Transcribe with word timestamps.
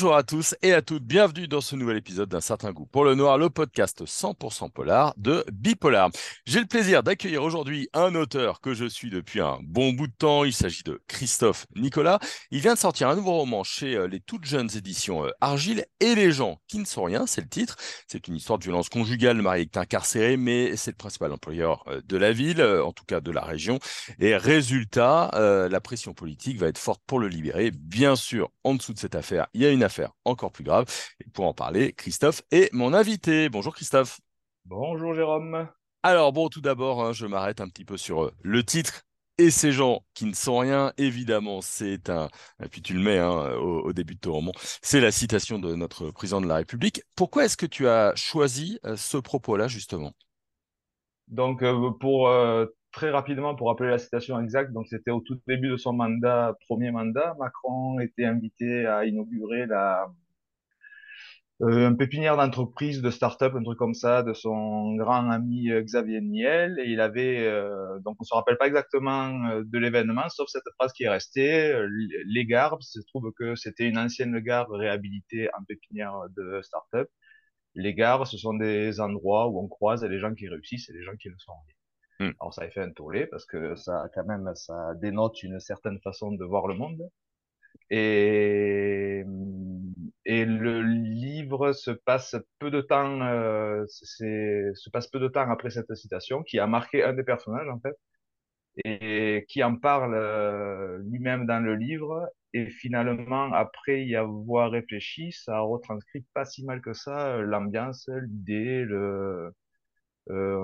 Bonjour 0.00 0.16
à 0.16 0.22
tous 0.22 0.54
et 0.62 0.72
à 0.72 0.80
toutes, 0.80 1.02
bienvenue 1.04 1.46
dans 1.46 1.60
ce 1.60 1.76
nouvel 1.76 1.98
épisode 1.98 2.30
d'un 2.30 2.40
certain 2.40 2.72
goût 2.72 2.86
pour 2.86 3.04
le 3.04 3.14
noir, 3.14 3.36
le 3.36 3.50
podcast 3.50 4.02
100% 4.02 4.70
polar 4.70 5.12
de 5.18 5.44
Bipolar. 5.52 6.08
J'ai 6.46 6.60
le 6.60 6.64
plaisir 6.64 7.02
d'accueillir 7.02 7.42
aujourd'hui 7.42 7.90
un 7.92 8.14
auteur 8.14 8.62
que 8.62 8.72
je 8.72 8.86
suis 8.86 9.10
depuis 9.10 9.42
un 9.42 9.58
bon 9.62 9.92
bout 9.92 10.06
de 10.06 10.14
temps, 10.16 10.44
il 10.44 10.54
s'agit 10.54 10.84
de 10.84 11.02
Christophe 11.06 11.66
Nicolas. 11.76 12.18
Il 12.50 12.60
vient 12.60 12.72
de 12.72 12.78
sortir 12.78 13.10
un 13.10 13.14
nouveau 13.14 13.32
roman 13.32 13.62
chez 13.62 13.94
euh, 13.94 14.08
les 14.08 14.20
toutes 14.20 14.46
jeunes 14.46 14.70
éditions 14.74 15.26
euh, 15.26 15.32
Argile 15.42 15.84
et 16.00 16.14
les 16.14 16.32
gens 16.32 16.62
qui 16.66 16.78
ne 16.78 16.86
sont 16.86 17.02
rien, 17.02 17.26
c'est 17.26 17.42
le 17.42 17.48
titre. 17.50 17.76
C'est 18.06 18.26
une 18.26 18.36
histoire 18.36 18.58
de 18.58 18.64
violence 18.64 18.88
conjugale, 18.88 19.36
le 19.36 19.42
mari 19.42 19.60
est 19.60 19.76
incarcéré, 19.76 20.38
mais 20.38 20.76
c'est 20.76 20.92
le 20.92 20.96
principal 20.96 21.30
employeur 21.30 21.84
euh, 21.88 22.00
de 22.08 22.16
la 22.16 22.32
ville, 22.32 22.62
en 22.62 22.92
tout 22.92 23.04
cas 23.04 23.20
de 23.20 23.30
la 23.30 23.42
région. 23.42 23.78
Et 24.18 24.34
résultat, 24.34 25.30
la 25.70 25.80
pression 25.82 26.14
politique 26.14 26.56
va 26.56 26.68
être 26.68 26.78
forte 26.78 27.02
pour 27.06 27.18
le 27.18 27.28
libérer. 27.28 27.70
Bien 27.70 28.16
sûr, 28.16 28.50
en 28.64 28.74
dessous 28.74 28.94
de 28.94 28.98
cette 28.98 29.14
affaire, 29.14 29.46
il 29.52 29.60
y 29.60 29.66
a 29.66 29.70
une 29.70 29.82
affaire 29.90 30.12
encore 30.24 30.52
plus 30.52 30.64
grave. 30.64 30.86
Et 31.20 31.28
pour 31.30 31.46
en 31.46 31.52
parler, 31.52 31.92
Christophe 31.92 32.42
est 32.52 32.72
mon 32.72 32.94
invité. 32.94 33.48
Bonjour 33.48 33.74
Christophe. 33.74 34.20
Bonjour 34.64 35.14
Jérôme. 35.14 35.68
Alors 36.04 36.32
bon, 36.32 36.48
tout 36.48 36.60
d'abord, 36.60 37.04
hein, 37.04 37.12
je 37.12 37.26
m'arrête 37.26 37.60
un 37.60 37.68
petit 37.68 37.84
peu 37.84 37.96
sur 37.96 38.24
euh, 38.24 38.32
le 38.42 38.62
titre 38.62 39.02
et 39.36 39.50
ces 39.50 39.72
gens 39.72 40.04
qui 40.14 40.26
ne 40.26 40.34
sont 40.34 40.58
rien, 40.58 40.92
évidemment, 40.96 41.60
c'est 41.60 42.08
un, 42.08 42.28
et 42.62 42.68
puis 42.68 42.82
tu 42.82 42.92
le 42.92 43.00
mets 43.00 43.18
hein, 43.18 43.54
au, 43.54 43.92
début 43.92 44.14
de 44.14 44.20
ton 44.20 44.34
roman, 44.34 44.52
c'est 44.82 45.00
la 45.00 45.10
citation 45.10 45.58
de 45.58 45.74
notre 45.74 46.10
président 46.10 46.42
de 46.42 46.46
la 46.46 46.56
République. 46.56 47.02
Pourquoi 47.16 47.46
est-ce 47.46 47.56
que 47.56 47.66
tu 47.66 47.88
as 47.88 48.14
choisi 48.16 48.78
euh, 48.84 48.96
ce 48.96 49.16
propos-là, 49.16 49.66
justement? 49.66 50.12
Donc, 51.28 51.62
euh, 51.62 51.90
pour 51.98 52.28
très 52.92 53.10
rapidement, 53.10 53.54
pour 53.54 53.68
rappeler 53.68 53.90
la 53.90 53.98
citation 53.98 54.40
exacte, 54.40 54.72
donc 54.72 54.86
c'était 54.88 55.10
au 55.10 55.20
tout 55.20 55.40
début 55.46 55.68
de 55.68 55.76
son 55.76 55.92
mandat, 55.92 56.56
premier 56.68 56.90
mandat, 56.90 57.34
Macron 57.38 58.00
était 58.00 58.24
invité 58.24 58.86
à 58.86 59.04
inaugurer 59.04 59.66
la, 59.66 60.10
euh, 61.62 61.88
un 61.88 61.94
pépinière 61.94 62.36
d'entreprise, 62.38 63.02
de 63.02 63.10
start-up, 63.10 63.54
un 63.54 63.62
truc 63.62 63.78
comme 63.78 63.92
ça, 63.92 64.22
de 64.22 64.32
son 64.32 64.94
grand 64.94 65.30
ami 65.30 65.70
euh, 65.70 65.82
Xavier 65.82 66.20
Niel. 66.22 66.78
Et 66.80 66.90
il 66.90 67.00
avait, 67.00 67.46
euh, 67.46 67.98
donc 68.00 68.16
on 68.20 68.24
se 68.24 68.34
rappelle 68.34 68.56
pas 68.56 68.66
exactement 68.66 69.50
euh, 69.50 69.62
de 69.64 69.78
l'événement, 69.78 70.28
sauf 70.30 70.48
cette 70.48 70.62
phrase 70.78 70.92
qui 70.94 71.04
est 71.04 71.10
restée, 71.10 71.74
les 72.26 72.46
gares, 72.46 72.78
il 72.80 72.84
se 72.84 73.00
trouve 73.08 73.30
que 73.36 73.56
c'était 73.56 73.86
une 73.88 73.98
ancienne 73.98 74.38
gare 74.40 74.70
réhabilitée 74.70 75.48
en 75.58 75.62
pépinière 75.64 76.14
de 76.36 76.62
start-up. 76.62 77.08
Les 77.74 77.94
gares, 77.94 78.26
ce 78.26 78.38
sont 78.38 78.54
des 78.54 79.00
endroits 79.00 79.48
où 79.48 79.60
on 79.62 79.68
croise 79.68 80.04
les 80.04 80.18
gens 80.18 80.34
qui 80.34 80.48
réussissent 80.48 80.88
et 80.90 80.92
les 80.94 81.02
gens 81.04 81.16
qui 81.16 81.28
ne 81.28 81.36
sont 81.38 81.52
rien. 81.66 81.74
Hmm. 82.20 82.30
Alors 82.40 82.54
ça 82.54 82.62
a 82.62 82.70
fait 82.70 82.82
un 82.82 82.90
tollé 82.92 83.26
parce 83.26 83.46
que 83.46 83.74
ça 83.76 84.08
quand 84.14 84.24
même 84.26 84.54
ça 84.54 84.94
dénote 84.96 85.42
une 85.42 85.58
certaine 85.58 85.98
façon 86.00 86.32
de 86.32 86.44
voir 86.44 86.68
le 86.68 86.74
monde. 86.74 87.10
Et, 87.90 89.24
et 90.24 90.44
le 90.44 90.82
livre 90.82 91.72
se 91.72 91.90
passe 91.90 92.36
peu 92.58 92.70
de 92.70 92.80
temps, 92.80 93.20
euh, 93.22 93.84
se 93.88 94.90
passe 94.90 95.08
peu 95.08 95.18
de 95.20 95.28
temps 95.28 95.50
après 95.50 95.70
cette 95.70 95.94
citation, 95.94 96.42
qui 96.42 96.58
a 96.58 96.66
marqué 96.66 97.02
un 97.04 97.12
des 97.14 97.24
personnages 97.24 97.68
en 97.68 97.80
fait, 97.80 97.96
et 98.84 99.46
qui 99.48 99.62
en 99.64 99.76
parle 99.76 100.14
euh, 100.14 100.98
lui-même 101.10 101.46
dans 101.46 101.60
le 101.60 101.76
livre. 101.76 102.28
Et 102.54 102.68
finalement, 102.70 103.52
après 103.52 104.04
y 104.06 104.16
avoir 104.16 104.70
réfléchi, 104.72 105.32
ça 105.32 105.60
retranscrit 105.60 106.24
pas 106.34 106.44
si 106.44 106.64
mal 106.64 106.80
que 106.82 106.92
ça 106.94 107.36
euh, 107.36 107.42
l'ambiance, 107.42 108.08
l'idée, 108.08 108.84
le, 108.84 109.52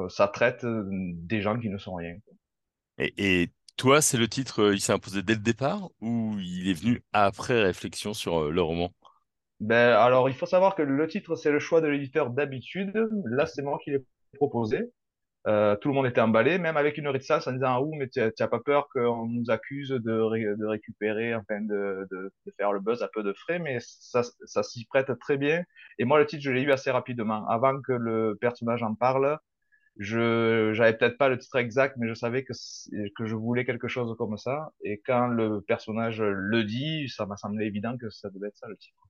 ça 0.09 0.29
traite 0.29 0.65
des 0.65 1.41
gens 1.41 1.59
qui 1.59 1.69
ne 1.69 1.79
sont 1.79 1.95
rien. 1.95 2.15
Et, 2.99 3.43
et 3.43 3.51
toi, 3.77 4.01
c'est 4.01 4.17
le 4.17 4.29
titre, 4.29 4.63
euh, 4.63 4.75
il 4.75 4.81
s'est 4.81 4.93
imposé 4.93 5.23
dès 5.23 5.35
le 5.35 5.41
départ 5.41 5.91
ou 6.01 6.37
il 6.39 6.71
est 6.71 6.81
venu 6.81 7.03
après 7.13 7.63
réflexion 7.63 8.15
sur 8.15 8.45
euh, 8.45 8.51
le 8.51 8.63
roman? 8.63 8.91
Ben, 9.61 9.93
Alors, 9.93 10.29
il 10.29 10.35
faut 10.35 10.47
savoir 10.47 10.75
que 10.75 10.83
le 10.83 11.07
titre, 11.09 11.37
c'est 11.37 11.51
le 11.51 11.59
choix 11.59 11.81
de 11.81 11.89
l'éditeur 11.89 12.31
d'habitude. 12.31 12.93
Là, 13.27 13.47
c'est 13.47 13.63
moi 13.63 13.79
qui 13.83 13.91
l'ai 13.91 14.05
proposé. 14.35 14.93
Euh, 15.47 15.77
tout 15.77 15.89
le 15.89 15.95
monde 15.95 16.07
était 16.07 16.21
emballé, 16.21 16.59
même 16.59 16.77
avec 16.77 16.99
une 16.99 17.07
réticence 17.07 17.47
en 17.47 17.53
disant 17.53 17.81
ah, 17.81 17.97
mais 17.97 18.09
tu 18.09 18.21
n'as 18.21 18.49
pas 18.49 18.59
peur 18.59 18.89
qu'on 18.93 19.27
nous 19.29 19.49
accuse 19.49 19.91
de, 19.91 19.99
de 20.01 20.67
récupérer, 20.67 21.37
enfin 21.37 21.61
de, 21.61 22.09
de, 22.11 22.33
de, 22.47 22.53
faire 22.57 22.73
le 22.73 22.81
buzz 22.81 23.03
à 23.03 23.09
peu 23.09 23.23
de 23.23 23.33
frais, 23.33 23.61
mais 23.61 23.79
ça, 23.81 24.23
ça 24.45 24.63
s'y 24.65 24.87
prête 24.87 25.17
très 25.21 25.37
bien. 25.37 25.63
Et 25.99 26.05
moi, 26.05 26.19
le 26.19 26.27
titre, 26.27 26.43
je 26.43 26.51
l'ai 26.51 26.63
eu 26.63 26.73
assez 26.73 26.91
rapidement. 26.91 27.47
Avant 27.49 27.81
que 27.81 27.93
le 27.93 28.37
personnage 28.41 28.83
en 28.83 28.95
parle, 28.97 29.39
je 29.99 30.73
j'avais 30.75 30.97
peut-être 30.97 31.19
pas 31.19 31.29
le 31.29 31.39
titre 31.39 31.57
exact, 31.57 31.97
mais 31.99 32.09
je 32.09 32.15
savais 32.15 32.45
que 32.45 32.53
que 33.17 33.27
je 33.27 33.35
voulais 33.35 33.65
quelque 33.65 33.89
chose 33.89 34.15
comme 34.19 34.37
ça. 34.37 34.73
Et 34.83 35.01
quand 35.05 35.29
le 35.29 35.61
personnage 35.63 36.21
le 36.23 36.65
dit, 36.65 37.09
ça 37.09 37.27
m'a 37.27 37.37
semblé 37.37 37.67
évident 37.67 37.97
que 37.97 38.11
ça 38.11 38.31
devait 38.31 38.49
être 38.49 38.57
ça 38.57 38.69
le 38.69 38.77
titre. 38.77 39.07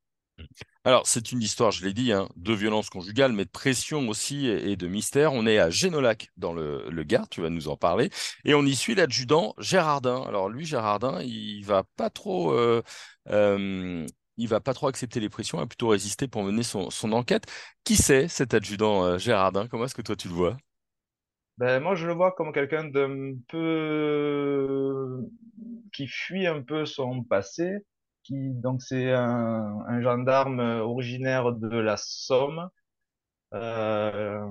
Alors, 0.84 1.06
c'est 1.06 1.32
une 1.32 1.42
histoire, 1.42 1.70
je 1.72 1.84
l'ai 1.84 1.92
dit, 1.92 2.12
hein, 2.12 2.28
de 2.36 2.52
violence 2.52 2.90
conjugale, 2.90 3.32
mais 3.32 3.44
de 3.44 3.50
pression 3.50 4.08
aussi 4.08 4.46
et, 4.46 4.76
de 4.76 4.86
mystère. 4.86 5.32
On 5.32 5.46
est 5.46 5.58
à 5.58 5.70
Génolac, 5.70 6.28
dans 6.36 6.52
le, 6.52 6.88
le 6.90 7.02
Gard, 7.02 7.28
tu 7.28 7.40
vas 7.40 7.50
nous 7.50 7.68
en 7.68 7.76
parler. 7.76 8.10
Et 8.44 8.54
on 8.54 8.64
y 8.64 8.76
suit 8.76 8.94
l'adjudant 8.94 9.54
Gérardin. 9.58 10.22
Alors, 10.22 10.48
lui, 10.48 10.64
Gérardin, 10.64 11.20
il 11.22 11.62
va 11.64 11.84
pas 11.96 12.10
trop. 12.10 12.52
Euh, 12.52 12.82
euh, 13.30 14.06
il 14.36 14.48
va 14.48 14.60
pas 14.60 14.74
trop 14.74 14.86
accepter 14.88 15.18
les 15.18 15.30
pressions, 15.30 15.58
il 15.58 15.62
va 15.62 15.66
plutôt 15.66 15.88
résister 15.88 16.28
pour 16.28 16.42
mener 16.44 16.62
son, 16.62 16.90
son 16.90 17.12
enquête. 17.12 17.46
Qui 17.84 17.96
c'est 17.96 18.28
cet 18.28 18.54
adjudant 18.54 19.04
euh, 19.04 19.18
Gérardin? 19.18 19.66
Comment 19.66 19.86
est-ce 19.86 19.94
que 19.94 20.02
toi 20.02 20.16
tu 20.16 20.28
le 20.28 20.34
vois? 20.34 20.56
Ben, 21.58 21.80
moi, 21.80 21.94
je 21.94 22.06
le 22.06 22.12
vois 22.12 22.32
comme 22.32 22.52
quelqu'un 22.52 22.84
d'un 22.84 23.34
peu 23.48 25.20
qui 25.92 26.06
fuit 26.06 26.46
un 26.46 26.62
peu 26.62 26.84
son 26.86 27.22
passé. 27.24 27.78
Qui, 28.24 28.50
donc, 28.54 28.82
c'est 28.82 29.12
un, 29.12 29.78
un 29.88 30.00
gendarme 30.02 30.60
originaire 30.60 31.52
de 31.52 31.68
la 31.78 31.96
Somme 31.96 32.68
euh, 33.54 34.46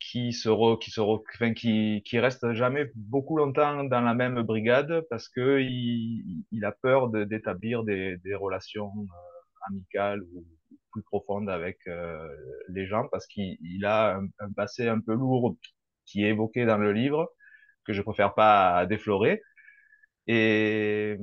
qui 0.00 0.32
se 0.32 0.48
re, 0.48 0.78
qui 0.78 0.90
se 0.90 1.00
re, 1.00 1.22
enfin, 1.34 1.54
qui, 1.54 2.02
qui 2.06 2.18
reste 2.18 2.52
jamais 2.54 2.90
beaucoup 2.94 3.36
longtemps 3.38 3.84
dans 3.84 4.00
la 4.02 4.14
même 4.14 4.42
brigade 4.42 5.02
parce 5.10 5.28
que 5.28 5.60
il, 5.60 6.44
il 6.52 6.64
a 6.64 6.72
peur 6.72 7.08
d'établir 7.10 7.84
des, 7.84 8.18
des 8.18 8.34
relations 8.34 8.92
euh, 8.98 9.66
amicales 9.70 10.22
ou 10.34 10.44
plus 10.92 11.02
profondes 11.02 11.50
avec 11.50 11.78
euh, 11.88 12.28
les 12.68 12.86
gens 12.86 13.08
parce 13.10 13.26
qu'il 13.26 13.56
il 13.60 13.84
a 13.86 14.16
un, 14.18 14.26
un, 14.40 14.52
passé 14.52 14.88
un 14.88 15.00
peu 15.00 15.14
lourd 15.14 15.56
qui 16.06 16.24
est 16.24 16.30
évoqué 16.30 16.64
dans 16.66 16.78
le 16.78 16.92
livre, 16.92 17.28
que 17.84 17.92
je 17.92 18.02
préfère 18.02 18.34
pas 18.34 18.86
déflorer. 18.86 19.42
Et, 20.28 21.16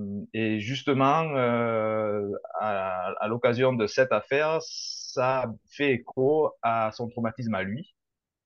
justement, 0.60 1.24
euh, 1.36 2.30
à, 2.60 3.14
à 3.20 3.28
l'occasion 3.28 3.74
de 3.74 3.88
cette 3.88 4.12
affaire, 4.12 4.60
ça 4.62 5.46
fait 5.70 5.92
écho 5.94 6.52
à 6.62 6.92
son 6.94 7.10
traumatisme 7.10 7.54
à 7.56 7.64
lui. 7.64 7.96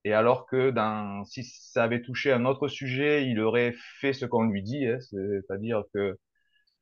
Et 0.03 0.14
alors 0.14 0.46
que 0.47 0.72
dans, 0.72 1.26
si 1.26 1.44
ça 1.44 1.84
avait 1.84 2.02
touché 2.02 2.31
un 2.31 2.46
autre 2.46 2.68
sujet, 2.70 3.28
il 3.28 3.40
aurait 3.42 3.74
fait 4.00 4.14
ce 4.14 4.26
qu'on 4.26 4.44
lui 4.44 4.64
dit, 4.64 4.88
hein, 4.88 5.00
c'est-à-dire 5.02 5.84
que 5.94 6.18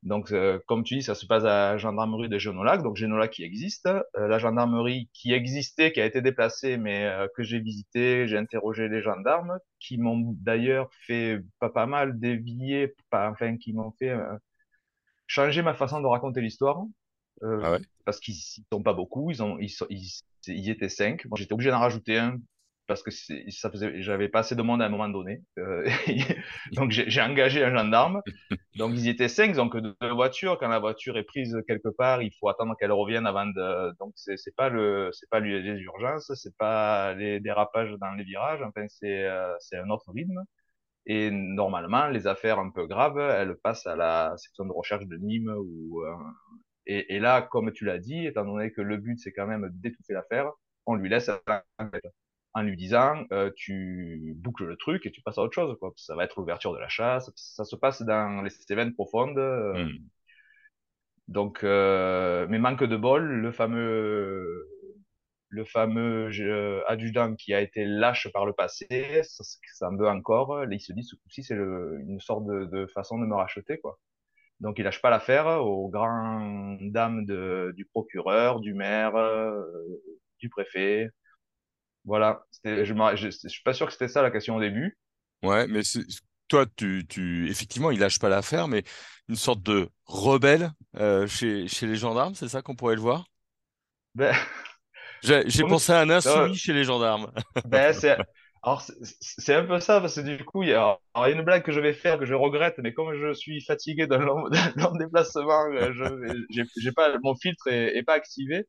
donc, 0.06 0.32
euh, 0.32 0.60
comme 0.68 0.84
tu 0.84 0.96
dis, 0.98 1.02
ça 1.02 1.16
se 1.16 1.26
passe 1.26 1.44
à 1.44 1.72
la 1.72 1.78
gendarmerie 1.78 2.30
de 2.30 2.38
Genolac, 2.38 2.84
donc 2.84 2.96
Genolac 2.96 3.32
qui 3.32 3.44
existe. 3.44 3.88
Euh, 3.88 4.28
la 4.28 4.38
gendarmerie 4.38 5.10
qui 5.14 5.34
existait, 5.34 5.92
qui 5.92 6.00
a 6.00 6.06
été 6.06 6.22
déplacée, 6.22 6.78
mais 6.78 7.06
euh, 7.06 7.28
que 7.36 7.42
j'ai 7.42 7.60
visité, 7.60 8.28
j'ai 8.28 8.38
interrogé 8.38 8.88
les 8.88 9.02
gendarmes, 9.02 9.58
qui 9.80 9.98
m'ont 9.98 10.36
d'ailleurs 10.42 10.92
fait 11.08 11.40
pas, 11.60 11.70
pas 11.70 11.88
mal 11.88 12.20
dévier, 12.20 12.94
pas, 13.10 13.32
enfin, 13.32 13.58
qui 13.58 13.74
m'ont 13.74 13.94
fait 13.98 14.16
changer 15.26 15.64
ma 15.64 15.74
façon 15.74 16.00
de 16.00 16.06
raconter 16.06 16.40
l'histoire. 16.40 16.84
Ah 17.42 17.72
ouais. 17.72 17.80
Parce 18.06 18.20
qu'ils 18.20 18.36
sont 18.72 18.84
pas 18.84 18.94
beaucoup, 18.94 19.32
ils, 19.32 19.42
ont, 19.42 19.58
ils, 19.60 19.74
ils, 19.90 20.12
ils 20.46 20.70
étaient 20.70 20.88
cinq. 20.88 21.26
Moi, 21.26 21.38
j'étais 21.40 21.54
obligé 21.54 21.72
d'en 21.72 21.80
rajouter 21.80 22.20
un 22.20 22.38
parce 22.88 23.04
que 23.04 23.12
ça 23.12 23.70
faisait, 23.72 24.02
j'avais 24.02 24.30
pas 24.30 24.40
assez 24.40 24.56
de 24.56 24.62
monde 24.62 24.82
à 24.82 24.86
un 24.86 24.90
moment 24.90 25.10
donné. 25.10 25.42
Euh, 25.58 25.88
donc 26.74 26.92
j'ai 26.92 27.22
engagé 27.22 27.64
un 27.64 27.76
gendarme. 27.76 28.22
Donc 28.78 28.92
ils 28.94 29.08
étaient 29.08 29.30
cinq, 29.30 29.56
donc 29.56 29.78
deux 29.78 30.12
voitures. 30.12 30.58
Quand 30.60 30.68
la 30.68 30.80
voiture 30.80 31.18
est 31.18 31.24
prise 31.24 31.56
quelque 31.66 31.88
part, 31.88 32.22
il 32.22 32.32
faut 32.40 32.50
attendre 32.50 32.76
qu'elle 32.78 32.92
revienne 32.92 33.26
avant 33.26 33.46
de. 33.46 33.98
Donc 34.00 34.12
c'est 34.16 34.36
c'est 34.38 34.54
pas 34.56 34.68
le 34.70 35.10
c'est 35.14 35.30
pas 35.30 35.40
les 35.40 35.80
urgences, 35.80 36.30
c'est 36.36 36.56
pas 36.58 37.14
les 37.14 37.40
dérapages 37.40 37.94
dans 38.02 38.12
les 38.12 38.26
virages. 38.26 38.62
Enfin 38.62 38.86
c'est 38.90 39.24
euh, 39.24 39.54
c'est 39.60 39.78
un 39.78 39.90
autre 39.90 40.12
rythme. 40.14 40.44
Et 41.06 41.30
normalement, 41.32 42.08
les 42.08 42.28
affaires 42.28 42.60
un 42.60 42.72
peu 42.72 42.88
graves, 42.88 43.20
elles 43.20 43.56
passent 43.64 43.88
à 43.88 43.96
la 43.96 44.36
section 44.38 44.66
de 44.66 44.72
recherche 44.74 45.06
de 45.06 45.18
Nîmes 45.18 45.54
ou 45.56 46.02
euh, 46.04 46.16
et, 46.88 47.16
et 47.16 47.20
là, 47.20 47.42
comme 47.42 47.72
tu 47.72 47.86
l'as 47.86 48.00
dit, 48.00 48.26
étant 48.26 48.46
donné 48.46 48.72
que 48.72 48.82
le 48.82 48.98
but 48.98 49.18
c'est 49.20 49.32
quand 49.32 49.48
même 49.48 49.70
d'étouffer 49.74 50.14
l'affaire, 50.14 50.52
on 50.86 50.96
lui 50.96 51.10
laisse 51.10 51.30
en 52.56 52.64
lui 52.64 52.78
disant 52.78 53.26
euh, 53.34 53.52
tu 53.56 54.34
boucles 54.38 54.66
le 54.66 54.78
truc 54.78 55.06
et 55.06 55.12
tu 55.12 55.22
passes 55.22 55.38
à 55.38 55.42
autre 55.42 55.54
chose 55.54 55.78
quoi. 55.78 55.92
Ça 55.98 56.16
va 56.16 56.24
être 56.24 56.40
l'ouverture 56.40 56.74
de 56.74 56.80
la 56.80 56.88
chasse. 56.88 57.30
Ça 57.36 57.66
se 57.66 57.76
passe 57.76 58.02
dans 58.02 58.42
les 58.42 58.50
Cévennes 58.50 58.94
profondes. 58.94 59.38
Euh, 59.38 59.86
hmm. 59.86 59.98
donc 61.28 61.64
euh, 61.64 62.48
mais 62.50 62.58
manque 62.58 62.86
de 62.86 62.96
bol 62.96 63.24
le 63.26 63.52
fameux 63.52 64.68
le 65.50 65.66
fameux 65.66 66.30
euh, 66.40 66.82
adjudant 66.88 67.36
qui 67.36 67.54
a 67.54 67.60
été 67.62 67.86
lâche 67.86 68.32
par 68.32 68.46
le 68.46 68.54
passé 68.54 68.88
ça, 69.24 69.44
ça 69.74 69.90
en 69.90 69.98
veut 69.98 70.08
encore. 70.08 70.64
Il 70.72 70.80
se 70.80 70.94
dit 70.94 71.04
ce 71.04 71.16
coup-ci 71.16 71.44
c'est 71.44 71.56
une 71.56 72.22
sorte 72.22 72.46
de, 72.46 72.66
de, 72.66 72.88
façon 72.88 73.20
de 73.20 73.26
me 73.26 73.36
racheter 73.36 73.80
quoi. 73.80 74.00
Donc, 74.62 74.80
il 74.80 74.84
lâche 74.84 75.02
pas 75.02 75.10
l'affaire 75.10 75.48
aux 75.48 75.90
grandes 75.90 76.80
dames 76.94 77.26
de, 77.26 77.74
du 77.76 77.84
procureur, 77.86 78.62
du 78.62 78.74
maire, 78.74 79.14
du 80.40 80.48
préfet. 80.48 81.10
Voilà. 82.06 82.46
Je, 82.64 82.86
je 82.86 83.48
suis 83.48 83.64
pas 83.64 83.74
sûr 83.74 83.88
que 83.88 83.94
c'était 83.94 84.08
ça 84.08 84.22
la 84.22 84.32
question 84.32 84.56
au 84.56 84.62
début. 84.62 84.98
Ouais, 85.44 85.68
mais 85.68 85.82
toi, 86.48 86.66
tu, 86.76 87.06
tu, 87.08 87.50
effectivement, 87.50 87.92
il 87.92 88.00
lâche 88.00 88.20
pas 88.20 88.30
l'affaire, 88.30 88.68
mais 88.68 88.84
une 89.28 89.36
sorte 89.36 89.62
de 89.64 89.90
rebelle 90.06 90.72
euh, 90.98 91.28
chez, 91.28 91.68
chez 91.68 91.88
les 91.88 91.96
gendarmes, 91.96 92.36
c'est 92.36 92.48
ça 92.50 92.62
qu'on 92.62 92.76
pourrait 92.76 92.96
le 92.96 93.02
voir? 93.02 93.26
Ben, 94.16 94.36
J'ai 95.24 95.64
pensé 95.66 95.92
à 95.92 96.00
un 96.02 96.10
insoumis 96.10 96.56
chez 96.56 96.74
les 96.74 96.84
gendarmes. 96.84 97.32
Ben, 97.64 97.94
c'est, 97.94 98.18
alors, 98.64 98.82
c'est 98.82 98.94
c'est 99.22 99.54
un 99.56 99.66
peu 99.66 99.80
ça, 99.80 100.00
parce 100.02 100.16
que 100.16 100.22
du 100.22 100.44
coup, 100.46 100.64
il 100.64 100.70
y 100.70 100.74
a, 100.74 101.00
alors, 101.14 101.28
il 101.28 101.32
y 101.32 101.34
a 101.34 101.38
une 101.40 101.44
blague 101.44 101.64
que 101.64 101.72
je 101.72 101.80
vais 101.80 101.94
faire, 101.94 102.20
que 102.20 102.26
je 102.26 102.34
regrette, 102.34 102.76
mais 102.80 102.94
comme 102.94 103.14
je 103.16 103.34
suis 103.34 103.62
fatigué 103.64 104.08
d'un 104.08 104.20
long, 104.20 104.48
déplacement, 105.00 105.66
euh, 105.74 105.92
je, 105.94 106.90
pas, 106.92 107.18
mon 107.24 107.36
filtre 107.36 107.68
est, 107.68 107.98
est 107.98 108.04
pas 108.04 108.14
activé. 108.14 108.66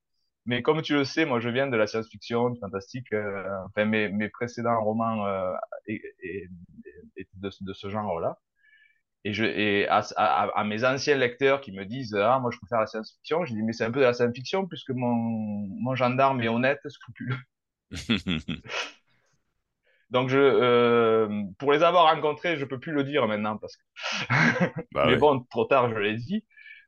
Mais 0.47 0.63
comme 0.63 0.83
tu 0.83 0.95
le 0.95 1.05
sais, 1.05 1.25
moi, 1.25 1.41
je 1.41 1.49
viens 1.49 1.67
de 1.69 1.77
la 1.77 1.87
science-fiction, 1.87 2.51
du 2.51 2.61
fantastique, 2.61 3.13
euh, 3.13 3.45
enfin, 3.67 3.85
mes, 3.85 4.09
mes 4.09 4.29
précédents 4.29 4.83
romans, 4.83 5.27
euh, 5.27 5.53
et, 5.87 6.03
et- 6.23 6.49
et 7.17 7.29
de, 7.35 7.51
de 7.61 7.73
ce 7.73 7.91
genre-là. 7.91 8.39
Et 9.25 9.35
je, 9.35 9.45
et 9.45 9.89
à, 9.89 10.03
à, 10.17 10.45
à 10.61 10.65
mes 10.65 10.85
anciens 10.85 11.17
lecteurs 11.17 11.61
qui 11.61 11.73
me 11.73 11.85
disent, 11.85 12.15
ah, 12.15 12.39
moi, 12.41 12.51
je 12.53 12.59
préfère 12.59 12.81
la 12.81 12.87
science-fiction, 12.87 13.45
je 13.47 13.55
dis, 13.55 13.63
mais 13.63 13.73
c'est 13.73 13.85
un 13.85 13.91
peu 13.93 14.01
de 14.01 14.05
la 14.07 14.15
science-fiction, 14.15 14.67
puisque 14.67 14.91
mon, 14.91 15.15
mon 15.15 15.95
gendarme 15.97 16.41
est 16.43 16.49
honnête, 16.49 16.81
scrupuleux. 16.89 17.37
Donc 20.11 20.29
je, 20.29 20.39
euh, 20.39 21.43
pour 21.59 21.73
les 21.73 21.83
avoir 21.83 22.15
rencontrés, 22.15 22.57
je 22.57 22.65
peux 22.65 22.79
plus 22.79 22.93
le 22.93 23.03
dire 23.05 23.27
maintenant 23.27 23.57
parce 23.59 23.77
que. 23.77 23.83
Bah 24.93 25.07
mais 25.07 25.17
ouais, 25.17 25.17
bon, 25.17 25.41
trop 25.51 25.65
tard, 25.65 25.91
je 25.91 25.99
l'ai 25.99 26.15
dit. 26.17 26.45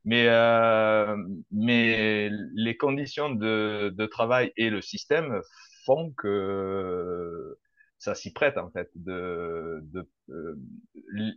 Mais 0.08 0.26
euh, 0.28 1.18
mais 1.50 2.30
les 2.54 2.78
conditions 2.78 3.28
de, 3.28 3.92
de 3.94 4.06
travail 4.06 4.54
et 4.56 4.70
le 4.70 4.80
système 4.80 5.42
font 5.84 6.12
que 6.16 7.58
ça 7.98 8.14
s'y 8.14 8.32
prête 8.32 8.56
en 8.56 8.70
fait. 8.70 8.88
De, 8.94 9.80
de 9.92 10.08
euh, 10.30 10.56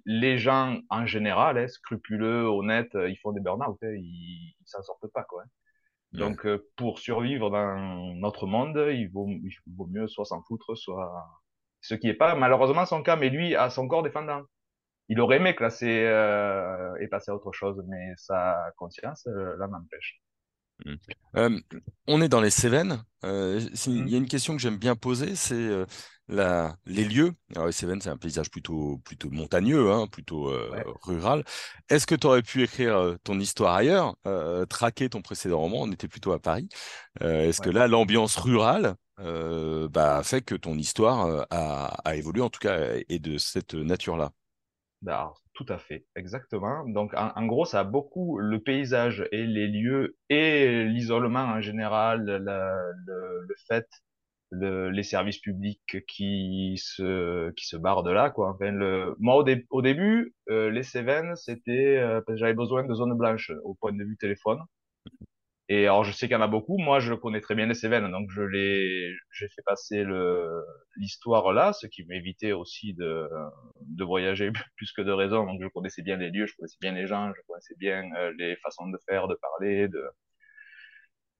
les 0.06 0.38
gens 0.38 0.80
en 0.90 1.06
général, 1.06 1.58
hein, 1.58 1.68
scrupuleux, 1.68 2.46
honnêtes, 2.46 2.94
ils 2.94 3.18
font 3.22 3.34
des 3.34 3.42
burn-out, 3.42 3.78
hein, 3.84 3.94
ils, 3.94 4.56
s'en 4.64 4.82
sortent 4.84 5.12
pas 5.14 5.24
quoi. 5.26 5.44
ouais, 5.44 5.50
Donc 6.14 6.46
euh, 6.46 6.66
pour 6.78 7.00
survivre 7.00 7.50
dans 7.50 7.76
notre 8.16 8.48
monde, 8.48 8.78
il 8.94 9.10
vaut, 9.10 9.28
il 9.28 9.52
vaut 9.76 9.88
mieux 9.88 10.08
soit 10.08 10.24
s'en 10.24 10.44
foutre, 10.44 10.78
soit 10.78 11.12
ce 11.82 11.94
qui 11.96 12.08
n'est 12.08 12.14
pas 12.14 12.36
malheureusement 12.36 12.86
son 12.86 13.04
cas, 13.04 13.18
mais 13.18 13.30
lui 13.30 13.54
a 13.54 13.70
son 13.70 13.90
corps 13.90 14.04
défendant. 14.04 14.44
Il 15.12 15.20
aurait 15.20 15.38
aimé 15.38 15.54
classer 15.56 16.06
euh, 16.06 16.96
et 17.02 17.08
passer 17.08 17.32
à 17.32 17.36
autre 17.36 17.52
chose, 17.52 17.84
mais 17.88 18.14
sa 18.16 18.72
conscience 18.78 19.28
euh, 19.28 19.56
l'en 19.58 19.74
empêche. 19.74 20.22
Mm. 20.86 20.96
Euh, 21.38 21.60
on 22.08 22.22
est 22.22 22.30
dans 22.30 22.42
les 22.42 22.50
Cévennes. 22.50 23.04
Euh, 23.24 23.60
c'est- 23.74 23.92
il 23.92 24.10
y 24.10 24.16
a 24.16 24.18
une 24.18 24.28
question 24.28 24.56
que 24.56 24.62
j'aime 24.62 24.78
bien 24.78 24.96
poser, 24.96 25.36
c'est 25.36 25.70
la, 26.28 26.76
les 26.86 27.04
lieux. 27.04 27.34
Alors 27.56 27.68
les 27.68 27.72
Cévennes, 27.74 28.02
c'est 28.02 28.10
un 28.10 28.18
paysage 28.18 28.50
plutôt, 28.50 29.00
plutôt 29.06 29.30
montagneux, 29.30 29.92
hein, 29.92 30.08
plutôt 30.08 30.50
euh, 30.50 30.70
Ouais, 30.72 30.84
rural. 31.04 31.44
Est-ce 31.90 32.08
que 32.08 32.16
tu 32.16 32.26
aurais 32.26 32.42
pu 32.42 32.64
écrire 32.64 33.18
ton 33.24 33.40
histoire 33.40 33.76
ailleurs, 33.76 34.16
euh, 34.26 34.66
traquer 34.66 35.10
ton 35.10 35.22
précédent 35.22 35.60
roman? 35.60 35.82
On 35.82 35.92
était 35.92 36.08
plutôt 36.08 36.32
à 36.32 36.40
Paris. 36.40 36.70
Euh, 37.22 37.50
est-ce 37.50 37.62
que 37.62 37.70
là, 37.70 37.88
l'ambiance 37.88 38.38
rurale 38.38 38.96
bah, 39.18 40.22
fait 40.24 40.42
que 40.42 40.56
ton 40.56 40.78
histoire 40.80 41.46
a, 41.52 41.88
a 42.10 42.16
évolué, 42.16 42.42
en 42.42 42.50
tout 42.50 42.60
cas, 42.60 42.80
est 43.08 43.20
de 43.20 43.38
cette 43.38 43.76
nature-là? 43.76 44.32
Alors, 45.08 45.42
tout 45.54 45.66
à 45.70 45.78
fait, 45.80 46.06
exactement. 46.16 46.88
Donc, 46.88 47.14
en, 47.16 47.46
gros, 47.48 47.66
ça 47.66 47.80
a 47.80 47.84
beaucoup 47.84 48.38
le 48.40 48.60
paysage 48.62 49.28
et 49.32 49.46
les 49.48 49.68
lieux 49.68 50.16
et 50.30 50.86
l'isolement 50.86 51.40
en 51.46 51.60
général, 51.62 52.24
le, 52.26 53.42
le 53.48 53.56
fait, 53.68 53.88
le- 54.52 54.90
les 54.92 55.04
services 55.04 55.40
publics 55.40 55.98
qui 56.08 56.76
se 56.84 57.52
qui 57.52 57.66
se 57.68 57.78
barrent 57.78 58.04
de 58.04 58.12
là, 58.12 58.30
quoi. 58.32 58.52
Enfin, 58.52 58.72
le, 58.72 59.16
moi, 59.20 59.38
au, 59.38 59.46
au 59.72 59.82
début, 59.82 60.36
euh, 60.50 60.70
les 60.72 60.84
Cévennes, 60.84 61.36
c'était 61.36 61.98
euh, 61.98 62.22
j'avais 62.36 62.54
besoin 62.54 62.84
de 62.86 62.94
zones 62.94 63.18
blanches 63.18 63.52
au 63.64 63.76
point 63.76 63.94
de 63.94 64.04
vue 64.04 64.18
téléphone. 64.18 64.60
Et 65.74 65.86
alors, 65.86 66.04
je 66.04 66.12
sais 66.12 66.28
qu'il 66.28 66.34
y 66.36 66.38
en 66.38 66.42
a 66.42 66.48
beaucoup. 66.48 66.78
Moi, 66.78 67.00
je 67.00 67.14
connais 67.14 67.40
très 67.40 67.56
bien 67.56 67.66
les 67.66 67.74
Cévennes, 67.76 68.12
donc 68.12 68.30
je 68.30 68.42
l'ai, 68.42 69.14
j'ai 69.32 69.48
fait 69.48 69.62
passer 69.66 70.04
l'histoire 70.98 71.54
là, 71.54 71.72
ce 71.74 71.88
qui 71.88 72.04
m'évitait 72.06 72.52
aussi 72.52 72.94
de, 72.94 73.30
de 73.82 74.04
voyager 74.04 74.52
plus 74.76 74.92
que 74.92 75.02
de 75.02 75.12
raison. 75.14 75.46
Donc, 75.46 75.62
je 75.64 75.68
connaissais 75.70 76.02
bien 76.02 76.18
les 76.18 76.30
lieux, 76.30 76.46
je 76.46 76.56
connaissais 76.58 76.78
bien 76.82 76.92
les 76.94 77.08
gens, 77.08 77.32
je 77.34 77.42
connaissais 77.48 77.76
bien 77.78 78.04
euh, 78.18 78.34
les 78.38 78.56
façons 78.58 78.90
de 78.90 78.98
faire, 79.08 79.28
de 79.30 79.36
parler, 79.36 79.88
de... 79.88 80.04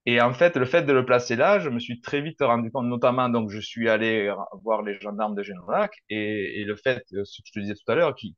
Et 0.06 0.20
en 0.22 0.34
fait, 0.34 0.56
le 0.58 0.66
fait 0.66 0.84
de 0.84 0.94
le 0.94 1.06
placer 1.06 1.36
là, 1.36 1.60
je 1.60 1.70
me 1.70 1.80
suis 1.80 2.02
très 2.02 2.22
vite 2.22 2.40
rendu 2.42 2.72
compte, 2.72 2.88
notamment, 2.88 3.30
donc, 3.30 3.50
je 3.52 3.60
suis 3.60 3.90
allé 3.90 4.34
voir 4.64 4.82
les 4.84 5.00
gendarmes 5.00 5.36
de 5.36 5.44
Génovac, 5.44 5.92
et, 6.10 6.62
et 6.62 6.64
le 6.66 6.76
fait, 6.76 7.04
euh, 7.14 7.24
ce 7.26 7.42
que 7.42 7.48
je 7.48 7.52
te 7.54 7.60
disais 7.60 7.76
tout 7.76 7.92
à 7.92 7.96
l'heure, 7.96 8.16
qui, 8.16 8.36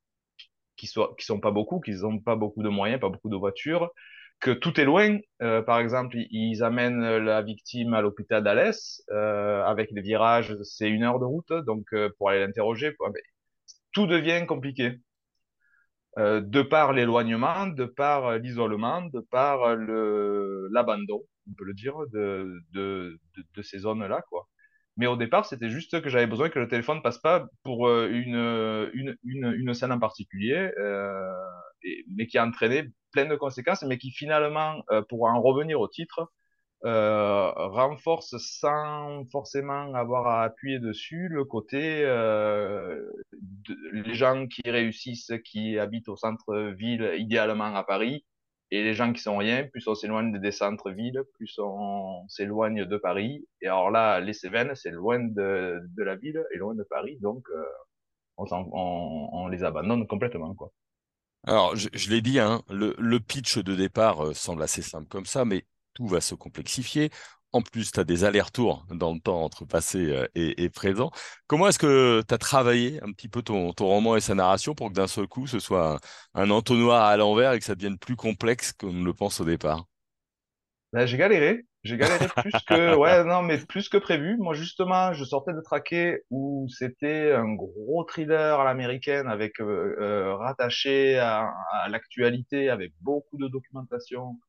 qui 0.75 0.87
sont 0.87 1.39
pas 1.39 1.51
beaucoup, 1.51 1.79
qu'ils 1.79 1.99
n'ont 2.01 2.19
pas 2.19 2.35
beaucoup 2.35 2.63
de 2.63 2.69
moyens, 2.69 2.99
pas 2.99 3.09
beaucoup 3.09 3.29
de 3.29 3.35
voitures, 3.37 3.89
que 4.43 4.51
tout 4.51 4.79
est 4.79 4.85
loin. 4.85 5.17
Euh, 5.41 5.61
par 5.63 5.79
exemple, 5.79 6.17
ils, 6.17 6.63
amènent 6.63 7.17
la 7.17 7.41
victime 7.41 7.93
à 7.93 8.01
l'hôpital 8.01 8.43
d'Alès, 8.43 9.01
euh, 9.09 9.63
avec 9.63 9.89
les 9.91 10.01
virages, 10.01 10.55
c'est 10.63 10.89
une 10.89 11.03
heure 11.03 11.19
de 11.19 11.25
route, 11.25 11.53
donc 11.65 11.85
euh, 11.93 12.09
pour 12.17 12.29
aller 12.29 12.41
l'interroger, 12.41 12.95
tout 13.93 14.05
devient 14.05 14.45
compliqué. 14.45 14.99
De 16.17 16.61
par 16.61 16.93
l'éloignement, 16.93 17.65
de 17.65 17.85
par 17.85 18.37
l'isolement, 18.37 19.01
de 19.01 19.19
par 19.19 19.75
le 19.75 20.67
l'abandon, 20.71 21.21
on 21.49 21.53
peut 21.57 21.65
le 21.65 21.73
dire, 21.73 21.95
de, 22.11 22.59
de, 22.71 23.19
de, 23.55 23.61
ces 23.63 23.79
zones-là, 23.79 24.21
quoi. 24.29 24.47
Mais 24.95 25.07
au 25.07 25.15
départ, 25.17 25.45
c'était 25.47 25.69
juste 25.69 26.01
que 26.01 26.09
j'avais 26.09 26.27
besoin 26.27 26.49
que 26.49 26.59
le 26.59 26.67
téléphone 26.67 27.01
passe 27.01 27.17
pas 27.17 27.47
pour 27.63 27.89
une, 27.89 28.35
une, 28.93 29.17
une, 29.23 29.73
scène 29.73 29.91
en 29.91 29.99
particulier, 29.99 30.69
mais 32.15 32.27
qui 32.27 32.37
a 32.37 32.45
entraîné 32.45 32.91
plein 33.13 33.25
de 33.27 33.35
conséquences, 33.37 33.83
mais 33.83 33.97
qui 33.99 34.11
finalement, 34.11 34.83
euh, 34.91 35.03
pour 35.09 35.25
en 35.25 35.41
revenir 35.41 35.79
au 35.81 35.87
titre, 35.89 36.31
euh, 36.85 37.51
renforce 37.55 38.35
sans 38.39 39.25
forcément 39.31 39.93
avoir 39.95 40.27
à 40.27 40.43
appuyer 40.43 40.79
dessus 40.79 41.29
le 41.29 41.45
côté 41.45 42.03
euh, 42.05 43.09
de- 43.33 43.77
les 43.93 44.13
gens 44.15 44.47
qui 44.47 44.61
réussissent, 44.69 45.31
qui 45.45 45.79
habitent 45.79 46.09
au 46.09 46.17
centre-ville, 46.17 47.13
idéalement 47.17 47.73
à 47.75 47.83
Paris, 47.85 48.25
et 48.71 48.83
les 48.83 48.93
gens 48.93 49.13
qui 49.13 49.21
sont 49.21 49.37
rien, 49.37 49.63
plus 49.67 49.87
on 49.87 49.95
s'éloigne 49.95 50.39
des 50.39 50.51
centres-villes, 50.51 51.23
plus 51.35 51.57
on 51.59 52.27
s'éloigne 52.27 52.85
de 52.85 52.97
Paris. 52.97 53.47
Et 53.61 53.67
alors 53.67 53.91
là, 53.91 54.19
les 54.19 54.33
Cévennes, 54.33 54.75
c'est 54.75 54.91
loin 54.91 55.19
de, 55.19 55.79
de 55.97 56.03
la 56.03 56.15
ville 56.15 56.43
et 56.53 56.57
loin 56.57 56.75
de 56.75 56.83
Paris, 56.83 57.17
donc 57.21 57.45
euh, 57.51 57.63
on, 58.37 58.45
on, 58.51 59.29
on 59.33 59.47
les 59.49 59.63
abandonne 59.63 60.07
complètement, 60.07 60.55
quoi. 60.55 60.71
Alors, 61.45 61.75
je, 61.75 62.09
l'ai 62.09 62.21
dit, 62.21 62.39
hein, 62.39 62.63
le, 62.69 63.17
pitch 63.19 63.57
de 63.57 63.75
départ 63.75 64.25
euh, 64.25 64.33
semble 64.33 64.63
assez 64.63 64.81
simple 64.81 65.07
comme 65.07 65.25
ça, 65.25 65.43
mais 65.43 65.65
tout 65.93 66.07
va 66.07 66.21
se 66.21 66.35
complexifier. 66.35 67.09
En 67.51 67.61
plus, 67.61 67.91
tu 67.91 67.99
as 67.99 68.03
des 68.05 68.23
allers-retours 68.23 68.85
dans 68.89 69.13
le 69.13 69.19
temps 69.19 69.43
entre 69.43 69.65
passé 69.65 70.09
euh, 70.09 70.27
et, 70.35 70.69
présent. 70.69 71.11
Comment 71.47 71.67
est-ce 71.67 71.79
que 71.79 72.23
tu 72.27 72.33
as 72.33 72.37
travaillé 72.37 73.01
un 73.03 73.11
petit 73.11 73.27
peu 73.27 73.41
ton, 73.41 73.73
roman 73.77 74.15
et 74.15 74.21
sa 74.21 74.35
narration 74.35 74.73
pour 74.73 74.89
que 74.89 74.93
d'un 74.93 75.07
seul 75.07 75.27
coup, 75.27 75.45
ce 75.45 75.59
soit 75.59 75.99
un, 76.33 76.43
un 76.43 76.49
entonnoir 76.49 77.03
à 77.03 77.17
l'envers 77.17 77.53
et 77.53 77.59
que 77.59 77.65
ça 77.65 77.75
devienne 77.75 77.97
plus 77.99 78.15
complexe 78.15 78.73
qu'on 78.73 78.93
ne 78.93 79.05
le 79.05 79.13
pense 79.13 79.39
au 79.41 79.45
départ? 79.45 79.85
Ben, 80.93 81.05
j'ai 81.05 81.17
galéré. 81.17 81.65
J'ai 81.83 81.97
galéré 81.97 82.29
plus 82.29 82.63
que, 82.63 82.95
ouais, 82.95 83.23
non, 83.25 83.41
mais 83.41 83.57
plus 83.57 83.89
que 83.89 83.97
prévu. 83.97 84.37
Moi, 84.37 84.53
justement, 84.53 85.13
je 85.13 85.25
sortais 85.25 85.53
de 85.53 85.59
traquer 85.61 86.23
où 86.29 86.67
c'était 86.69 87.33
un 87.33 87.53
gros 87.55 88.05
thriller 88.05 88.59
à 88.59 88.63
l'américaine 88.63 89.27
avec, 89.27 89.59
euh, 89.59 89.95
euh, 89.99 90.35
rattaché 90.35 91.19
à, 91.19 91.51
à 91.73 91.89
l'actualité, 91.89 92.69
avec 92.69 92.93
beaucoup 93.01 93.37
de 93.37 93.47
documentation. 93.49 94.39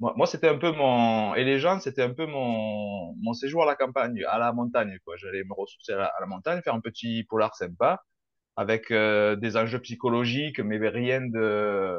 Moi, 0.00 0.14
moi, 0.16 0.26
c'était 0.26 0.48
un 0.48 0.58
peu 0.58 0.72
mon, 0.72 1.34
et 1.36 1.44
les 1.44 1.58
gens, 1.60 1.80
c'était 1.80 2.02
un 2.02 2.12
peu 2.14 2.26
mon, 2.26 3.14
mon 3.16 3.32
séjour 3.34 3.62
à 3.64 3.66
la 3.66 3.76
campagne, 3.76 4.22
à 4.28 4.38
la 4.38 4.52
montagne, 4.52 4.98
quoi. 5.04 5.16
J'allais 5.16 5.44
me 5.44 5.54
ressourcer 5.54 5.92
à 5.94 5.96
la, 5.98 6.06
à 6.06 6.20
la 6.20 6.26
montagne, 6.26 6.62
faire 6.62 6.74
un 6.74 6.80
petit 6.80 7.24
polar 7.24 7.54
sympa, 7.56 8.02
avec, 8.56 8.90
euh, 8.90 9.36
des 9.36 9.56
enjeux 9.56 9.80
psychologiques, 9.80 10.60
mais 10.60 10.78
rien 10.88 11.22
de, 11.22 11.98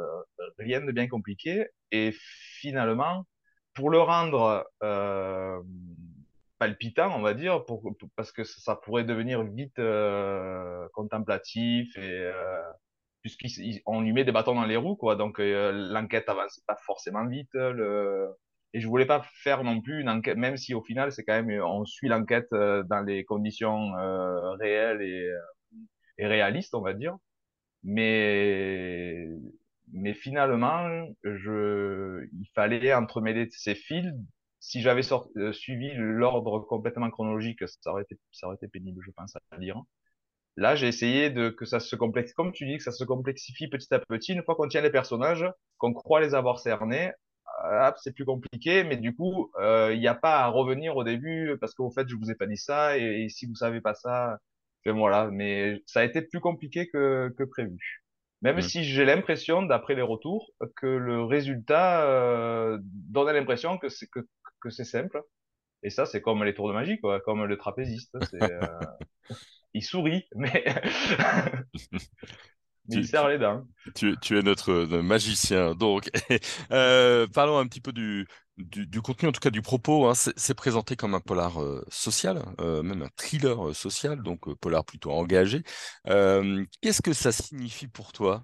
rien 0.59 0.81
de 0.81 0.91
bien 0.91 1.07
compliqué. 1.07 1.67
Et 1.91 2.13
finalement, 2.59 3.25
pour 3.75 3.89
le 3.91 3.99
rendre 3.99 4.67
euh, 4.83 5.61
palpitant, 6.59 7.13
on 7.15 7.21
va 7.21 7.33
dire, 7.33 7.65
pour, 7.65 7.81
pour- 7.81 8.09
parce 8.15 8.31
que 8.31 8.43
ça 8.43 8.75
pourrait 8.75 9.03
devenir 9.03 9.43
vite 9.43 9.77
euh, 9.79 10.87
contemplatif 10.93 11.95
et 11.97 12.01
euh, 12.01 12.61
puisqu'on 13.21 14.01
lui 14.01 14.13
met 14.13 14.23
des 14.23 14.31
bâtons 14.31 14.55
dans 14.55 14.65
les 14.65 14.77
roues, 14.77 14.95
quoi. 14.95 15.15
Donc 15.15 15.39
euh, 15.39 15.71
l'enquête 15.73 16.29
avance 16.29 16.61
pas 16.67 16.77
forcément 16.85 17.25
vite. 17.27 17.49
Le... 17.53 18.29
Et 18.73 18.81
je 18.81 18.87
voulais 18.87 19.05
pas 19.05 19.25
faire 19.43 19.63
non 19.63 19.81
plus 19.81 20.01
une 20.01 20.09
enquête, 20.09 20.37
même 20.37 20.57
si 20.57 20.73
au 20.73 20.81
final 20.83 21.11
c'est 21.11 21.23
quand 21.23 21.41
même 21.41 21.61
on 21.63 21.85
suit 21.85 22.07
l'enquête 22.09 22.47
euh, 22.53 22.83
dans 22.83 23.01
les 23.01 23.23
conditions 23.25 23.91
réelles 24.59 25.01
et, 25.01 25.29
et 26.17 26.27
réalistes, 26.27 26.75
on 26.75 26.81
va 26.81 26.93
dire. 26.93 27.17
Mais 27.83 29.27
mais 29.91 30.13
finalement, 30.13 31.07
je, 31.23 32.27
il 32.33 32.47
fallait 32.55 32.93
entremêler 32.93 33.47
ces 33.51 33.75
fils. 33.75 34.11
Si 34.59 34.81
j'avais 34.81 35.01
euh, 35.37 35.53
suivi 35.53 35.91
l'ordre 35.95 36.59
complètement 36.59 37.09
chronologique, 37.11 37.59
ça 37.67 37.91
aurait 37.91 38.03
été, 38.03 38.17
ça 38.31 38.47
aurait 38.47 38.55
été 38.55 38.67
pénible, 38.67 39.01
je 39.05 39.11
pense, 39.11 39.35
à 39.51 39.57
lire. 39.57 39.81
Là, 40.57 40.75
j'ai 40.75 40.87
essayé 40.87 41.29
de 41.29 41.49
que 41.49 41.65
ça 41.65 41.79
se 41.79 41.95
complexifie, 41.95 42.35
comme 42.35 42.51
tu 42.53 42.65
dis, 42.65 42.77
que 42.77 42.83
ça 42.83 42.91
se 42.91 43.03
complexifie 43.03 43.67
petit 43.67 43.93
à 43.93 43.99
petit. 43.99 44.33
Une 44.33 44.43
fois 44.43 44.55
qu'on 44.55 44.67
tient 44.67 44.81
les 44.81 44.89
personnages, 44.89 45.45
qu'on 45.77 45.93
croit 45.93 46.21
les 46.21 46.33
avoir 46.35 46.59
cernés, 46.59 47.11
c'est 47.97 48.13
plus 48.13 48.25
compliqué, 48.25 48.83
mais 48.83 48.97
du 48.97 49.15
coup, 49.15 49.51
euh, 49.59 49.93
il 49.93 49.99
n'y 49.99 50.07
a 50.07 50.15
pas 50.15 50.39
à 50.43 50.47
revenir 50.47 50.95
au 50.97 51.03
début 51.03 51.57
parce 51.59 51.73
qu'au 51.73 51.89
fait, 51.91 52.07
je 52.07 52.15
vous 52.15 52.31
ai 52.31 52.35
pas 52.35 52.47
dit 52.47 52.57
ça 52.57 52.97
et, 52.97 53.27
si 53.29 53.45
vous 53.45 53.55
savez 53.55 53.81
pas 53.81 53.93
ça, 53.93 54.39
ben 54.85 54.95
voilà. 54.95 55.29
Mais 55.31 55.81
ça 55.85 56.01
a 56.01 56.03
été 56.03 56.21
plus 56.21 56.39
compliqué 56.39 56.87
que, 56.89 57.33
que 57.37 57.43
prévu. 57.43 58.04
Même 58.45 58.57
mm. 58.57 58.61
si 58.61 58.83
j'ai 58.83 59.05
l'impression, 59.05 59.63
d'après 59.63 59.95
les 59.95 60.03
retours, 60.03 60.51
que 60.75 60.85
le 60.85 61.23
résultat 61.23 62.05
euh, 62.05 62.77
donne 62.83 63.33
l'impression 63.33 63.79
que 63.79 63.89
c'est 63.89 64.05
que, 64.05 64.19
que 64.61 64.69
c'est 64.69 64.83
simple. 64.83 65.19
Et 65.81 65.89
ça, 65.89 66.05
c'est 66.05 66.21
comme 66.21 66.43
les 66.43 66.53
tours 66.53 66.67
de 66.67 66.73
magie, 66.73 66.99
quoi, 66.99 67.19
comme 67.21 67.43
le 67.43 67.57
trapéziste. 67.57 68.15
Euh... 68.35 68.59
il 69.73 69.83
sourit, 69.83 70.27
mais 70.35 70.63
tu, 72.89 72.99
il 72.99 73.07
serre 73.07 73.27
les 73.27 73.37
dents. 73.37 73.65
Tu, 73.95 74.15
tu 74.21 74.37
es 74.37 74.41
notre, 74.41 74.85
magicien. 75.01 75.75
Donc, 75.75 76.09
euh, 76.71 77.27
parlons 77.27 77.57
un 77.57 77.67
petit 77.67 77.81
peu 77.81 77.91
du, 77.91 78.27
du, 78.57 79.01
contenu, 79.01 79.29
en 79.29 79.31
tout 79.31 79.39
cas 79.39 79.49
du 79.49 79.61
propos. 79.61 80.07
Hein. 80.07 80.13
C'est 80.15 80.53
présenté 80.53 80.95
comme 80.95 81.15
un 81.15 81.19
polar 81.19 81.61
euh, 81.61 81.83
social, 81.89 82.43
euh, 82.59 82.83
même 82.83 83.03
un 83.03 83.09
thriller 83.15 83.75
social, 83.75 84.21
donc 84.21 84.53
polar 84.59 84.85
plutôt 84.85 85.11
engagé. 85.11 85.63
Qu'est-ce 86.05 87.01
que 87.01 87.13
ça 87.13 87.31
signifie 87.31 87.87
pour 87.87 88.11
toi 88.13 88.43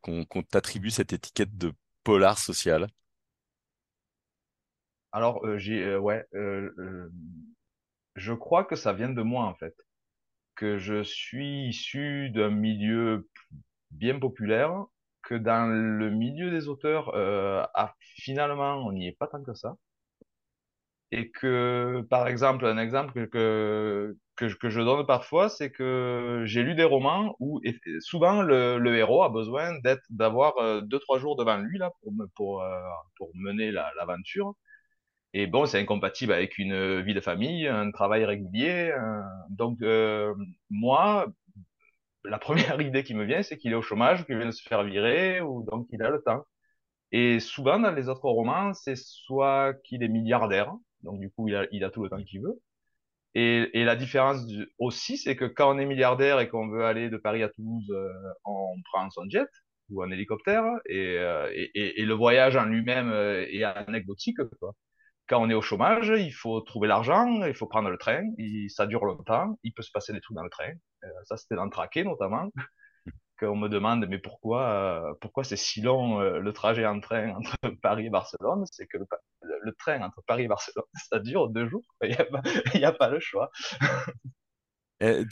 qu'on 0.00 0.42
t'attribue 0.50 0.90
cette 0.90 1.12
étiquette 1.12 1.56
de 1.56 1.72
polar 2.04 2.38
social? 2.38 2.86
Alors, 5.12 5.40
j'ai, 5.56 5.96
ouais, 5.96 6.26
je 8.14 8.32
crois 8.34 8.64
que 8.64 8.76
ça 8.76 8.92
vient 8.92 9.08
de 9.08 9.22
moi 9.22 9.44
en 9.44 9.54
fait 9.54 9.74
que 10.58 10.76
je 10.76 11.04
suis 11.04 11.68
issu 11.68 12.30
d'un 12.30 12.50
milieu 12.50 13.28
bien 13.90 14.18
populaire, 14.18 14.84
que 15.22 15.34
dans 15.34 15.66
le 15.72 16.10
milieu 16.10 16.50
des 16.50 16.68
auteurs, 16.68 17.10
euh, 17.14 17.64
finalement, 18.00 18.76
on 18.86 18.92
n'y 18.92 19.08
est 19.08 19.12
pas 19.18 19.26
tant 19.28 19.42
que 19.42 19.54
ça. 19.54 19.76
Et 21.10 21.30
que, 21.30 22.02
par 22.10 22.28
exemple, 22.28 22.66
un 22.66 22.76
exemple 22.76 23.28
que, 23.28 24.14
que, 24.36 24.46
que 24.58 24.68
je 24.68 24.80
donne 24.82 25.06
parfois, 25.06 25.48
c'est 25.48 25.70
que 25.70 26.42
j'ai 26.44 26.62
lu 26.62 26.74
des 26.74 26.84
romans 26.84 27.34
où 27.40 27.60
souvent 28.00 28.42
le, 28.42 28.78
le 28.78 28.96
héros 28.96 29.22
a 29.22 29.30
besoin 29.30 29.72
d'avoir 30.10 30.58
euh, 30.58 30.82
deux, 30.82 30.98
trois 30.98 31.18
jours 31.18 31.36
devant 31.36 31.56
lui 31.58 31.78
là, 31.78 31.90
pour, 32.02 32.12
pour, 32.34 32.62
euh, 32.62 32.78
pour 33.16 33.30
mener 33.34 33.70
l'aventure. 33.72 34.52
Et 35.34 35.46
bon, 35.46 35.66
c'est 35.66 35.80
incompatible 35.80 36.32
avec 36.32 36.58
une 36.58 37.00
vie 37.02 37.14
de 37.14 37.20
famille, 37.20 37.66
un 37.68 37.90
travail 37.92 38.24
régulier. 38.24 38.94
Donc, 39.50 39.78
moi, 40.70 41.26
la 42.28 42.38
première 42.38 42.80
idée 42.80 43.04
qui 43.04 43.14
me 43.14 43.24
vient, 43.24 43.42
c'est 43.42 43.56
qu'il 43.56 43.72
est 43.72 43.76
au 43.76 43.82
chômage, 43.82 44.24
qu'il 44.26 44.36
vient 44.36 44.46
de 44.46 44.52
se 44.52 44.62
faire 44.62 44.84
virer, 44.84 45.40
ou 45.40 45.64
donc 45.64 45.86
il 45.90 46.02
a 46.02 46.10
le 46.10 46.22
temps. 46.22 46.44
Et 47.12 47.40
souvent, 47.40 47.78
dans 47.78 47.92
les 47.92 48.08
autres 48.08 48.28
romans, 48.28 48.74
c'est 48.74 48.96
soit 48.96 49.74
qu'il 49.84 50.02
est 50.02 50.08
milliardaire, 50.08 50.72
donc 51.02 51.20
du 51.20 51.30
coup, 51.30 51.48
il 51.48 51.54
a, 51.84 51.90
tout 51.90 52.02
le 52.02 52.10
temps 52.10 52.22
qu'il 52.22 52.42
veut. 52.42 52.60
Et, 53.34 53.84
la 53.84 53.96
différence 53.96 54.44
aussi, 54.78 55.16
c'est 55.16 55.36
que 55.36 55.44
quand 55.44 55.74
on 55.74 55.78
est 55.78 55.86
milliardaire 55.86 56.40
et 56.40 56.48
qu'on 56.48 56.68
veut 56.68 56.84
aller 56.84 57.08
de 57.08 57.16
Paris 57.16 57.42
à 57.42 57.48
Toulouse, 57.48 57.88
euh, 57.90 58.08
on 58.44 58.74
prend 58.84 59.08
son 59.10 59.28
jet 59.30 59.48
ou 59.90 60.02
un 60.02 60.10
hélicoptère, 60.10 60.64
et, 60.86 61.16
euh, 61.18 61.50
et, 61.54 62.04
le 62.04 62.14
voyage 62.14 62.56
en 62.56 62.66
lui-même 62.66 63.10
euh, 63.10 63.46
est 63.48 63.62
anecdotique. 63.62 64.36
Quand 65.28 65.42
on 65.42 65.48
est 65.50 65.54
au 65.54 65.62
chômage, 65.62 66.12
il 66.14 66.32
faut 66.32 66.60
trouver 66.60 66.88
l'argent, 66.88 67.44
il 67.46 67.54
faut 67.54 67.66
prendre 67.66 67.90
le 67.90 67.98
train, 67.98 68.22
ça 68.68 68.86
dure 68.86 69.04
longtemps, 69.04 69.58
il 69.62 69.72
peut 69.72 69.82
se 69.82 69.90
passer 69.90 70.12
des 70.12 70.20
trucs 70.20 70.36
dans 70.36 70.42
le 70.42 70.50
train. 70.50 70.72
Euh, 71.04 71.08
ça, 71.24 71.36
c'était 71.36 71.54
dans 71.54 71.64
le 71.64 71.70
traquet 71.70 72.04
notamment, 72.04 72.50
qu'on 73.38 73.56
me 73.56 73.68
demande, 73.68 74.06
mais 74.08 74.18
pourquoi, 74.18 74.68
euh, 74.68 75.14
pourquoi 75.20 75.44
c'est 75.44 75.56
si 75.56 75.80
long 75.80 76.20
euh, 76.20 76.38
le 76.40 76.52
trajet 76.52 76.86
en 76.86 77.00
train 77.00 77.30
entre 77.36 77.56
Paris 77.82 78.06
et 78.06 78.10
Barcelone? 78.10 78.64
C'est 78.70 78.86
que 78.86 78.98
le, 78.98 79.72
train 79.78 80.00
entre 80.02 80.22
Paris 80.26 80.44
et 80.44 80.48
Barcelone, 80.48 80.84
ça 81.10 81.18
dure 81.18 81.48
deux 81.48 81.68
jours, 81.68 81.84
il 82.02 82.16
n'y 82.74 82.84
a, 82.84 82.92
pas 82.92 83.08
le 83.08 83.20
choix. 83.20 83.50
Eh, 85.00 85.24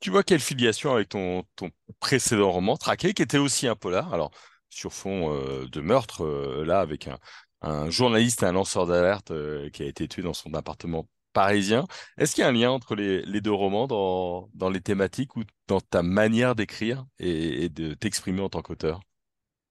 tu, 0.00 0.10
vois 0.10 0.22
quelle 0.22 0.40
filiation 0.40 0.94
avec 0.94 1.10
ton, 1.10 1.44
ton 1.56 1.70
précédent 1.98 2.50
roman, 2.50 2.76
Traqué, 2.76 3.12
qui 3.12 3.22
était 3.22 3.38
aussi 3.38 3.66
un 3.66 3.76
polar, 3.76 4.14
alors 4.14 4.30
sur 4.70 4.92
fond 4.92 5.34
de 5.66 5.80
meurtre, 5.80 6.24
là, 6.64 6.80
avec 6.80 7.08
un, 7.08 7.18
un 7.60 7.90
journaliste 7.90 8.44
et 8.44 8.46
un 8.46 8.52
lanceur 8.52 8.86
d'alerte 8.86 9.32
qui 9.72 9.82
a 9.82 9.86
été 9.86 10.06
tué 10.06 10.22
dans 10.22 10.32
son 10.32 10.54
appartement 10.54 11.08
parisien. 11.32 11.84
Est-ce 12.18 12.34
qu'il 12.34 12.42
y 12.42 12.44
a 12.44 12.48
un 12.48 12.52
lien 12.52 12.70
entre 12.70 12.94
les, 12.94 13.40
deux 13.40 13.52
romans 13.52 13.86
dans, 13.86 14.70
les 14.70 14.80
thématiques 14.80 15.36
ou 15.36 15.42
dans 15.68 15.80
ta 15.80 16.02
manière 16.02 16.54
d'écrire 16.54 17.04
et, 17.18 17.68
de 17.68 17.94
t'exprimer 17.94 18.40
en 18.40 18.48
tant 18.48 18.62
qu'auteur? 18.62 19.00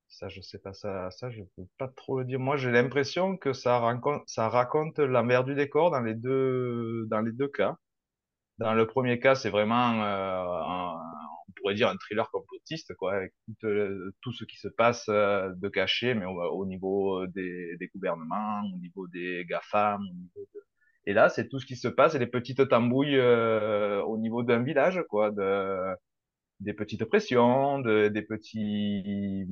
Ça, 0.07 0.27
je 0.27 0.41
sais 0.41 0.59
pas, 0.59 0.73
ça, 0.73 1.11
ça 1.11 1.29
je 1.29 1.43
peux 1.55 1.65
pas 1.77 1.87
trop 1.87 2.19
le 2.19 2.25
dire. 2.25 2.39
Moi, 2.39 2.57
j'ai 2.57 2.71
l'impression 2.71 3.37
que 3.37 3.53
ça 3.53 3.79
raconte, 3.79 4.23
ça 4.27 4.49
raconte 4.49 4.99
du 4.99 5.55
décor 5.55 5.91
dans 5.91 6.01
les 6.01 6.15
deux, 6.15 7.07
cas. 7.53 7.77
Dans 8.57 8.73
le 8.73 8.85
premier 8.85 9.19
cas, 9.19 9.35
c'est 9.35 9.49
vraiment 9.49 10.03
euh, 10.03 10.43
un, 10.43 11.01
on 11.49 11.51
pourrait 11.55 11.75
dire 11.75 11.89
un 11.89 11.97
thriller 11.97 12.29
complotiste, 12.31 12.93
quoi, 12.95 13.13
avec 13.13 13.33
tout, 13.59 13.67
euh, 13.67 14.11
ce 14.37 14.43
qui 14.45 14.57
se 14.57 14.67
passe 14.67 15.05
euh, 15.09 15.53
de 15.55 15.69
caché, 15.69 16.13
mais 16.13 16.25
au, 16.25 16.65
niveau 16.65 17.25
des, 17.27 17.77
des, 17.77 17.87
gouvernements, 17.87 18.61
au 18.73 18.77
niveau 18.77 19.07
des 19.07 19.45
GAFAM, 19.45 20.01
au 20.01 20.13
niveau 20.13 20.47
de... 20.53 20.59
Et 21.09 21.13
là, 21.13 21.27
c'est 21.27 21.47
tout 21.49 21.59
ce 21.59 21.65
qui 21.65 21.75
se 21.75 21.87
passe, 21.87 22.13
et 22.13 22.19
les 22.19 22.27
petites 22.27 22.69
tambouilles 22.69 23.17
euh, 23.17 23.99
au 24.03 24.19
niveau 24.19 24.43
d'un 24.43 24.61
village, 24.61 25.03
quoi, 25.09 25.31
de, 25.31 25.95
des 26.59 26.73
petites 26.73 27.03
pressions, 27.05 27.79
de, 27.79 28.09
des 28.09 28.21
petits, 28.21 29.47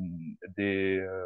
des, 0.55 0.99
euh, 0.99 1.25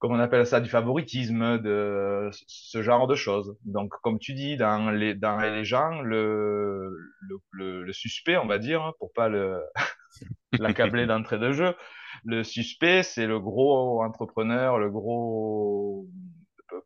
comment 0.00 0.16
on 0.16 0.18
appelle 0.18 0.44
ça, 0.44 0.60
du 0.60 0.68
favoritisme, 0.68 1.58
de 1.58 2.30
ce 2.48 2.82
genre 2.82 3.06
de 3.06 3.14
choses. 3.14 3.56
Donc, 3.64 3.92
comme 4.02 4.18
tu 4.18 4.34
dis, 4.34 4.56
dans 4.56 4.90
les, 4.90 5.14
dans 5.14 5.38
les 5.38 5.64
gens, 5.64 6.02
le, 6.02 6.96
le, 7.52 7.84
le, 7.84 7.92
suspect, 7.92 8.38
on 8.38 8.46
va 8.48 8.58
dire, 8.58 8.82
hein, 8.82 8.92
pour 8.98 9.12
pas 9.12 9.28
le 9.28 9.62
l'accabler 10.58 11.06
d'entrée 11.06 11.38
de 11.38 11.52
jeu, 11.52 11.76
le 12.24 12.42
suspect, 12.42 13.04
c'est 13.04 13.28
le 13.28 13.38
gros 13.38 14.02
entrepreneur, 14.02 14.80
le 14.80 14.90
gros 14.90 16.08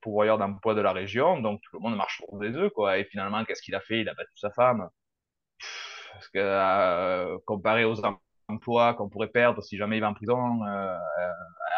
pourvoyeur 0.03 0.39
d'emploi 0.39 0.75
de 0.75 0.81
la 0.81 0.93
région, 0.93 1.41
donc 1.41 1.61
tout 1.62 1.77
le 1.77 1.81
monde 1.83 1.97
marche 1.97 2.23
pour 2.27 2.39
des 2.39 2.57
œufs, 2.57 2.73
quoi. 2.73 2.99
Et 2.99 3.05
finalement, 3.05 3.45
qu'est-ce 3.45 3.62
qu'il 3.62 3.75
a 3.75 3.81
fait? 3.81 4.01
Il 4.01 4.09
a 4.09 4.15
battu 4.15 4.33
sa 4.37 4.51
femme. 4.51 4.89
Parce 6.12 6.29
que, 6.29 6.39
euh, 6.39 7.39
comparé 7.47 7.85
aux 7.85 7.97
emplois 8.49 8.95
qu'on 8.95 9.09
pourrait 9.09 9.29
perdre 9.29 9.62
si 9.62 9.77
jamais 9.77 9.97
il 9.99 10.01
va 10.01 10.11
en 10.11 10.15
prison, 10.15 10.65
euh, 10.67 10.97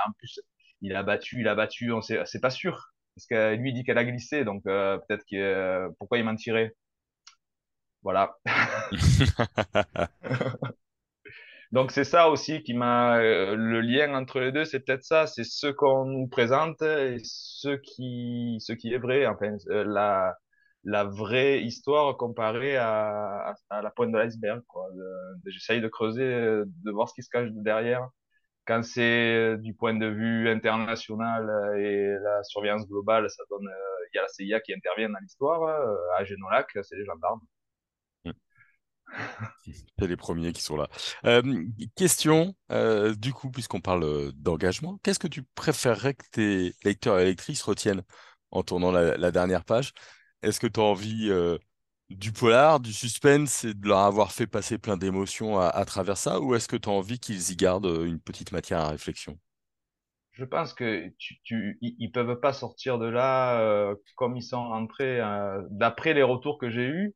en 0.06 0.12
plus, 0.18 0.40
il 0.82 0.94
a 0.94 1.02
battu, 1.02 1.40
il 1.40 1.49
a 1.49 1.54
battu, 1.54 1.92
on 1.92 2.02
sait, 2.02 2.20
c'est 2.26 2.40
pas 2.40 2.50
sûr. 2.50 2.92
Parce 3.16 3.26
que 3.26 3.54
lui 3.54 3.70
il 3.70 3.75
dit 3.75 3.84
qu'elle 3.84 3.99
a 3.99 4.04
glissé, 4.04 4.44
donc 4.44 4.62
euh, 4.66 4.99
peut-être 4.99 5.25
que 5.30 5.37
euh, 5.37 5.88
pourquoi 5.99 6.18
il 6.18 6.25
mentirait? 6.25 6.75
Voilà. 8.02 8.37
donc 11.74 11.90
c'est 11.92 12.04
ça 12.04 12.28
aussi 12.30 12.62
qui 12.62 12.74
m'a 12.74 13.18
euh, 13.18 13.54
le 13.56 13.80
lien 13.80 14.14
entre 14.14 14.40
les 14.40 14.52
deux, 14.52 14.64
c'est 14.64 14.80
peut-être 14.80 15.04
ça, 15.04 15.26
c'est 15.26 15.44
ce 15.44 15.66
qu'on 15.68 16.06
nous 16.06 16.28
présente 16.28 16.80
et 16.82 17.18
ce 17.24 17.76
qui 17.76 18.56
ce 18.60 18.72
qui 18.72 18.92
est 18.94 18.98
vrai. 18.98 19.26
Enfin, 19.26 19.56
la 19.68 20.34
la 20.84 21.04
vraie 21.04 21.62
histoire 21.62 22.16
comparée 22.16 22.76
à, 22.76 23.54
à, 23.70 23.82
la 23.82 23.90
pointe 23.90 24.12
de 24.12 24.18
l'iceberg. 24.18 24.62
J'essaye 25.46 25.80
de 25.80 25.88
creuser, 25.88 26.24
de 26.24 26.90
voir 26.90 27.08
ce 27.08 27.14
qui 27.14 27.22
se 27.22 27.30
cache 27.30 27.48
derrière 27.52 28.08
quand 28.66 28.82
c'est 28.82 29.02
euh, 29.54 29.56
du 29.56 29.74
point 29.74 29.94
de 29.94 30.06
vue 30.06 30.48
international 30.48 31.48
euh, 31.50 31.76
et 31.78 32.18
la 32.22 32.42
surveillance 32.44 32.86
globale, 32.88 33.28
ça 33.30 33.42
donne, 33.50 33.66
euh, 33.66 34.06
il 34.12 34.16
y 34.16 34.18
a 34.18 34.22
la 34.22 34.28
CIA 34.28 34.60
qui 34.60 34.74
intervient 34.74 35.10
dans 35.10 35.18
l'histoire. 35.20 35.62
À 36.18 36.24
Genolac, 36.24 36.70
c'est 36.82 36.96
les 36.96 37.04
gendarmes. 37.04 37.40
C'est 39.99 40.06
les 40.06 40.16
premiers 40.16 40.52
qui 40.52 40.62
sont 40.62 40.76
là. 40.76 40.88
question, 41.94 42.54
du 43.16 43.32
coup, 43.32 43.50
puisqu'on 43.50 43.80
parle 43.80 44.32
d'engagement, 44.32 44.99
qu'est-ce 45.02 45.18
que 45.18 45.28
tu 45.28 45.42
préférerais 45.54 46.14
que 46.14 46.25
tes 46.30 46.75
lecteurs 46.84 47.18
et 47.18 47.25
lectrices 47.25 47.62
retiennent 47.62 48.02
en 48.50 48.62
tournant 48.62 48.92
la, 48.92 49.30
dernière 49.30 49.64
page? 49.64 49.92
Est-ce 50.42 50.61
que 50.61 50.66
tu 50.66 50.80
as 50.80 50.84
envie 50.84 51.30
du 52.11 52.32
polar, 52.32 52.80
du 52.80 52.92
suspense 52.92 53.64
et 53.64 53.75
de 53.75 53.88
leur 53.88 53.99
avoir 53.99 54.32
fait 54.32 54.46
passer 54.46 54.78
plein 54.78 54.96
d'émotions 54.96 55.58
à, 55.58 55.84
travers 55.84 56.16
ça? 56.16 56.40
Ou 56.40 56.54
est-ce 56.54 56.68
que 56.68 56.76
tu 56.76 56.88
as 56.88 56.92
envie 56.92 57.18
qu'ils 57.18 57.50
y 57.50 57.56
gardent 57.56 57.87
euh, 57.87 58.06
une 58.06 58.20
petite 58.20 58.52
matière 58.52 58.80
à 58.80 58.88
réflexion? 58.88 59.38
Je 60.32 60.44
pense 60.44 60.75
que 60.75 61.12
tu, 61.18 61.78
ils 61.80 62.11
peuvent 62.11 62.40
pas 62.40 62.52
sortir 62.52 62.99
de 62.99 63.06
là 63.06 63.61
euh, 63.61 63.94
comme 64.16 64.37
ils 64.37 64.42
sont 64.42 64.68
rentrés. 64.68 65.20
Euh, 65.20 65.62
d'après 65.70 66.12
les 66.12 66.25
retours 66.25 66.58
que 66.58 66.70
j'ai 66.70 66.87
eus, 66.87 67.14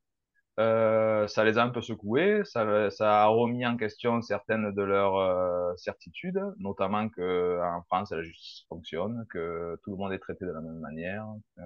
Euh, 0.58 1.28
ça 1.28 1.44
les 1.44 1.56
a 1.58 1.62
un 1.62 1.68
peu 1.70 1.80
secoués, 1.80 2.42
ça, 2.44 2.90
ça 2.90 3.22
a 3.22 3.26
remis 3.28 3.64
en 3.64 3.76
question 3.76 4.20
certaines 4.22 4.72
de 4.74 4.82
leurs 4.82 5.16
euh, 5.16 5.72
certitudes, 5.76 6.40
notamment 6.58 7.08
que 7.10 7.60
en 7.62 7.82
France 7.84 8.10
la 8.10 8.22
justice 8.22 8.64
fonctionne, 8.68 9.24
que 9.30 9.78
tout 9.84 9.90
le 9.92 9.96
monde 9.96 10.12
est 10.12 10.18
traité 10.18 10.44
de 10.46 10.50
la 10.50 10.60
même 10.60 10.80
manière, 10.80 11.26
euh, 11.58 11.62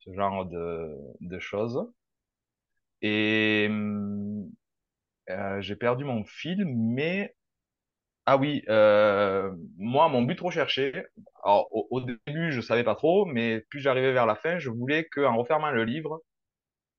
ce 0.00 0.12
genre 0.14 0.46
de, 0.46 0.96
de 1.20 1.38
choses. 1.38 1.86
Et 3.02 3.68
euh, 5.30 5.60
j'ai 5.60 5.76
perdu 5.76 6.04
mon 6.04 6.24
fil, 6.24 6.64
mais 6.66 7.36
ah 8.26 8.36
oui, 8.36 8.62
euh, 8.68 9.52
moi 9.78 10.08
mon 10.08 10.22
but 10.22 10.40
recherché, 10.40 10.92
alors 11.44 11.68
au, 11.74 11.88
au, 11.90 12.00
début 12.00 12.52
je 12.52 12.60
savais 12.60 12.84
pas 12.84 12.94
trop, 12.94 13.24
mais 13.26 13.60
plus 13.70 13.80
j'arrivais 13.80 14.12
vers 14.12 14.26
la 14.26 14.36
fin, 14.36 14.58
je 14.58 14.70
voulais 14.70 15.06
qu'en 15.06 15.36
refermant 15.36 15.70
le 15.70 15.84
livre, 15.84 16.22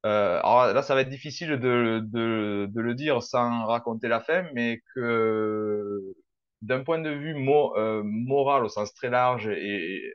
euh, 0.06 0.39
alors 0.39 0.74
là, 0.74 0.82
ça 0.82 0.96
va 0.96 1.01
être 1.01 1.10
difficile 1.10 1.51
de, 1.60 2.01
de, 2.06 2.68
de, 2.70 2.82
le 2.82 2.96
dire 2.96 3.22
sans 3.22 3.65
raconter 3.65 4.08
la 4.08 4.22
fin, 4.22 4.48
mais 4.53 4.82
que 4.96 6.15
d'un 6.62 6.84
point 6.84 7.00
de 7.00 7.10
vue 7.10 7.36
mo, 7.36 7.75
euh, 7.77 8.01
moral 8.03 8.63
au 8.63 8.70
sens 8.70 8.94
très 8.94 9.10
large, 9.10 9.48
et, 9.48 10.13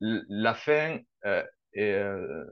la 0.00 0.54
fin 0.54 0.98
euh, 1.24 1.44
est, 1.74 1.92
euh, 1.92 2.44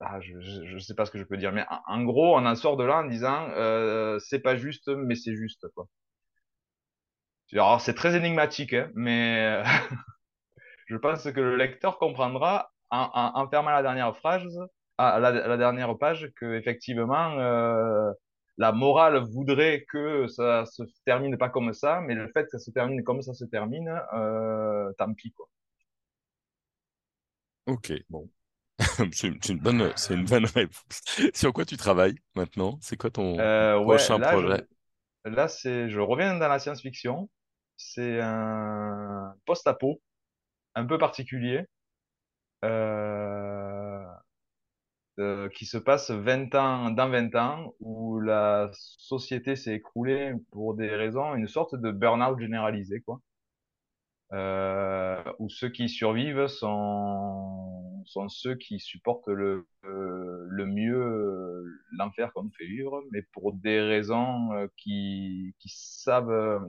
ah, 0.00 0.20
je 0.20 0.34
ne 0.74 0.78
sais 0.78 0.94
pas 0.94 1.06
ce 1.06 1.10
que 1.10 1.18
je 1.18 1.24
peux 1.24 1.36
dire, 1.36 1.52
mais 1.52 1.64
en, 1.86 2.02
gros, 2.04 2.36
on 2.36 2.46
en 2.46 2.54
sort 2.56 2.76
de 2.76 2.84
là 2.84 2.98
en 2.98 3.04
disant 3.04 3.48
euh, 3.50 4.18
c'est 4.20 4.40
pas 4.40 4.56
juste, 4.56 4.88
mais 4.88 5.14
c'est 5.14 5.34
juste 5.34 5.68
quoi. 5.74 5.86
Alors 7.52 7.80
c'est 7.80 7.94
très 7.94 8.16
énigmatique, 8.16 8.72
hein, 8.72 8.90
mais 8.94 9.62
je 10.88 10.96
pense 10.96 11.22
que 11.24 11.40
le 11.40 11.56
lecteur 11.56 11.98
comprendra 11.98 12.72
en, 12.90 13.10
en, 13.12 13.40
en 13.42 13.48
fermant 13.48 13.70
la 13.70 13.82
dernière 13.82 14.16
phrase 14.16 14.58
à 14.98 15.18
la, 15.20 15.30
la 15.32 15.56
dernière 15.56 15.96
page 15.98 16.30
que 16.36 16.54
effectivement 16.54 17.38
euh, 17.38 18.12
la 18.58 18.72
morale 18.72 19.18
voudrait 19.18 19.84
que 19.90 20.26
ça 20.28 20.64
se 20.66 20.82
termine 21.04 21.36
pas 21.36 21.48
comme 21.48 21.72
ça, 21.72 22.00
mais 22.00 22.14
le 22.14 22.28
fait 22.32 22.44
que 22.44 22.50
ça 22.52 22.58
se 22.58 22.70
termine 22.70 23.02
comme 23.02 23.22
ça 23.22 23.34
se 23.34 23.44
termine, 23.44 24.00
euh, 24.14 24.92
tant 24.98 25.12
pis 25.14 25.32
quoi. 25.32 25.48
Ok, 27.66 27.92
bon. 28.08 28.28
c'est 29.12 29.48
une, 29.48 29.58
bonne, 29.58 29.92
c'est 29.96 30.14
une 30.14 30.24
bonne 30.24 30.46
réponse. 30.46 31.00
Sur 31.34 31.52
quoi 31.52 31.64
tu 31.64 31.76
travailles 31.76 32.16
maintenant? 32.34 32.78
C'est 32.82 32.96
quoi 32.96 33.10
ton 33.10 33.38
euh, 33.38 33.80
prochain 33.82 34.14
ouais, 34.14 34.20
là, 34.20 34.32
projet? 34.32 34.66
je, 35.24 35.30
Là, 35.30 35.48
c'est, 35.48 35.88
je 35.88 36.00
reviens 36.00 36.36
dans 36.38 36.48
la 36.48 36.58
science-fiction. 36.58 37.30
C'est 37.76 38.20
un 38.20 39.34
post-apo 39.46 40.00
un 40.74 40.84
peu 40.86 40.98
particulier. 40.98 41.64
Euh, 42.64 43.53
euh, 45.18 45.48
qui 45.50 45.66
se 45.66 45.78
passe 45.78 46.10
20 46.10 46.54
ans, 46.54 46.90
dans 46.90 47.08
20 47.08 47.34
ans, 47.36 47.74
où 47.80 48.20
la 48.20 48.70
société 48.72 49.56
s'est 49.56 49.74
écroulée 49.76 50.34
pour 50.50 50.74
des 50.74 50.88
raisons, 50.88 51.34
une 51.34 51.48
sorte 51.48 51.74
de 51.76 51.90
burn-out 51.92 52.38
généralisé, 52.40 53.00
quoi. 53.00 53.20
Euh, 54.32 55.22
où 55.38 55.48
ceux 55.48 55.68
qui 55.68 55.88
survivent 55.88 56.48
sont, 56.48 58.02
sont 58.06 58.28
ceux 58.28 58.56
qui 58.56 58.80
supportent 58.80 59.28
le, 59.28 59.66
le 59.82 60.66
mieux 60.66 61.64
l'enfer 61.92 62.32
qu'on 62.32 62.44
nous 62.44 62.52
fait 62.58 62.66
vivre, 62.66 63.02
mais 63.12 63.22
pour 63.32 63.52
des 63.52 63.80
raisons 63.80 64.52
euh, 64.52 64.66
qui, 64.76 65.54
qui 65.60 65.68
savent 65.68 66.64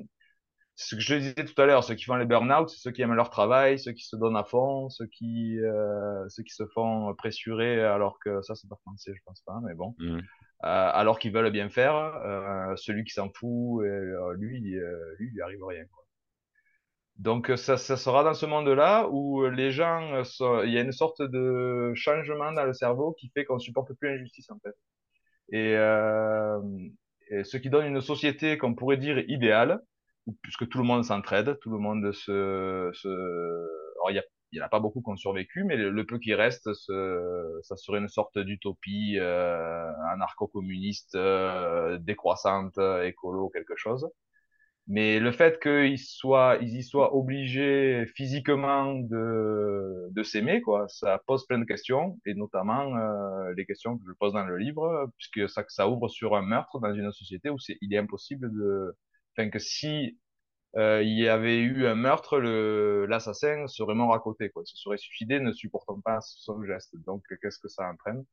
ce 0.76 0.96
que 0.96 1.02
je 1.02 1.16
disais 1.16 1.34
tout 1.34 1.62
à 1.62 1.66
l'heure, 1.66 1.84
ceux 1.84 1.96
qui 1.96 2.04
font 2.04 2.16
les 2.16 2.26
burn-out, 2.26 2.70
c'est 2.70 2.80
ceux 2.80 2.92
qui 2.92 3.02
aiment 3.02 3.14
leur 3.14 3.30
travail, 3.30 3.80
ceux 3.80 3.94
qui 3.94 4.06
se 4.06 4.16
donnent 4.16 4.36
à 4.36 4.44
fond, 4.44 4.90
ceux 4.90 5.06
qui, 5.08 5.58
euh, 5.60 6.28
ceux 6.28 6.44
qui 6.44 6.54
se 6.54 6.66
font 6.68 7.14
pressurer, 7.16 7.82
alors 7.82 8.20
que 8.20 8.42
ça, 8.42 8.56
c'est 8.56 8.70
pas 8.70 8.76
français, 8.82 9.14
je 9.16 9.22
pense 9.26 9.42
pas, 9.42 9.60
mais 9.64 9.74
bon. 9.74 9.96
Mmh. 10.00 10.18
Euh, 10.18 10.20
alors 10.64 11.20
qu'ils 11.20 11.32
veulent 11.32 11.52
bien 11.52 11.70
faire, 11.70 11.96
euh, 11.96 12.76
celui 12.76 13.04
qui 13.04 13.14
s'en 13.14 13.30
fout, 13.30 13.86
euh, 13.86 14.34
lui, 14.34 14.78
euh, 14.78 15.16
lui, 15.20 15.30
il 15.30 15.34
lui 15.34 15.42
arrive 15.42 15.64
rien. 15.64 15.86
Quoi. 15.86 16.04
Donc, 17.18 17.52
ça, 17.56 17.78
ça 17.78 17.96
sera 17.96 18.24
dans 18.24 18.34
ce 18.34 18.46
monde-là 18.46 19.08
où 19.10 19.46
les 19.48 19.72
gens, 19.72 20.24
sont, 20.26 20.62
il 20.64 20.74
y 20.74 20.78
a 20.78 20.82
une 20.82 20.92
sorte 20.92 21.22
de 21.22 21.94
changement 21.96 22.52
dans 22.52 22.66
le 22.66 22.74
cerveau 22.74 23.14
qui 23.14 23.30
fait 23.34 23.46
qu'on 23.46 23.60
supporte 23.60 23.94
plus 23.94 24.10
l'injustice, 24.10 24.50
en 24.52 24.60
fait. 24.60 24.76
Et, 25.50 25.76
euh, 25.78 26.60
et 27.30 27.46
ce 27.46 27.56
qui 27.56 27.70
donne 27.70 27.86
une 27.86 28.02
société 28.02 28.58
qu'on 28.58 28.76
pourrait 28.76 28.98
dire 28.98 29.20
idéale, 29.30 29.80
puisque 30.42 30.68
tout 30.70 30.78
le 30.80 30.84
monde 30.86 31.04
s'entraide, 31.04 31.58
tout 31.62 31.72
le 31.72 31.78
monde 31.80 32.12
se, 32.12 32.90
se... 32.94 33.08
Alors, 33.08 34.12
il 34.12 34.16
y 34.16 34.20
a 34.20 34.24
il 34.52 34.60
n'y 34.60 34.64
en 34.64 34.68
a 34.68 34.70
pas 34.70 34.80
beaucoup 34.80 35.02
qui 35.02 35.10
ont 35.10 35.18
survécu, 35.18 35.66
mais 35.66 35.76
le, 35.76 35.90
le 35.90 36.06
peu 36.06 36.18
qui 36.18 36.34
reste, 36.34 36.74
ce, 36.74 37.60
ça 37.64 37.76
serait 37.76 37.98
une 38.00 38.08
sorte 38.08 38.38
d'utopie 38.40 39.18
euh, 39.20 39.92
anarcho-communiste, 40.14 41.16
euh, 41.16 41.98
décroissante, 41.98 42.78
écolo, 43.04 43.50
quelque 43.50 43.76
chose. 43.76 44.08
Mais 44.88 45.20
le 45.20 45.32
fait 45.32 45.60
qu'ils 45.60 46.00
soient, 46.00 46.58
ils 46.62 46.76
y 46.78 46.84
soient 46.84 47.16
obligés 47.16 48.06
physiquement 48.16 48.94
de, 48.96 50.10
de 50.12 50.24
s'aimer, 50.24 50.62
quoi, 50.62 50.88
ça 50.90 51.20
pose 51.28 51.46
plein 51.48 51.58
de 51.60 51.66
questions, 51.66 52.20
et 52.26 52.36
notamment 52.36 52.96
euh, 52.96 53.54
les 53.58 53.66
questions 53.66 53.98
que 53.98 54.04
je 54.08 54.14
pose 54.14 54.34
dans 54.34 54.46
le 54.46 54.58
livre, 54.58 55.12
puisque 55.18 55.50
ça, 55.50 55.66
ça 55.70 55.90
ouvre 55.90 56.08
sur 56.08 56.36
un 56.36 56.44
meurtre 56.44 56.80
dans 56.80 56.94
une 56.94 57.12
société 57.12 57.50
où 57.50 57.58
c'est, 57.60 57.78
il 57.82 57.94
est 57.94 57.98
impossible 57.98 58.52
de, 58.54 58.96
enfin 59.38 59.50
que 59.50 59.60
si 59.60 60.18
euh, 60.78 61.02
il 61.04 61.18
y 61.18 61.30
avait 61.30 61.60
eu 61.60 61.88
un 61.88 61.96
meurtre, 61.96 62.38
l'assassin 63.08 63.68
serait 63.68 63.96
mort 63.96 64.14
à 64.14 64.20
côté, 64.20 64.50
quoi. 64.50 64.64
Se 64.66 64.78
serait 64.78 64.98
suicidé, 64.98 65.40
ne 65.40 65.54
supportant 65.54 66.02
pas 66.02 66.20
son 66.22 66.64
geste. 66.66 66.96
Donc, 67.06 67.24
qu'est-ce 67.42 67.60
que 67.60 67.70
ça 67.70 67.90
entraîne? 67.90 68.26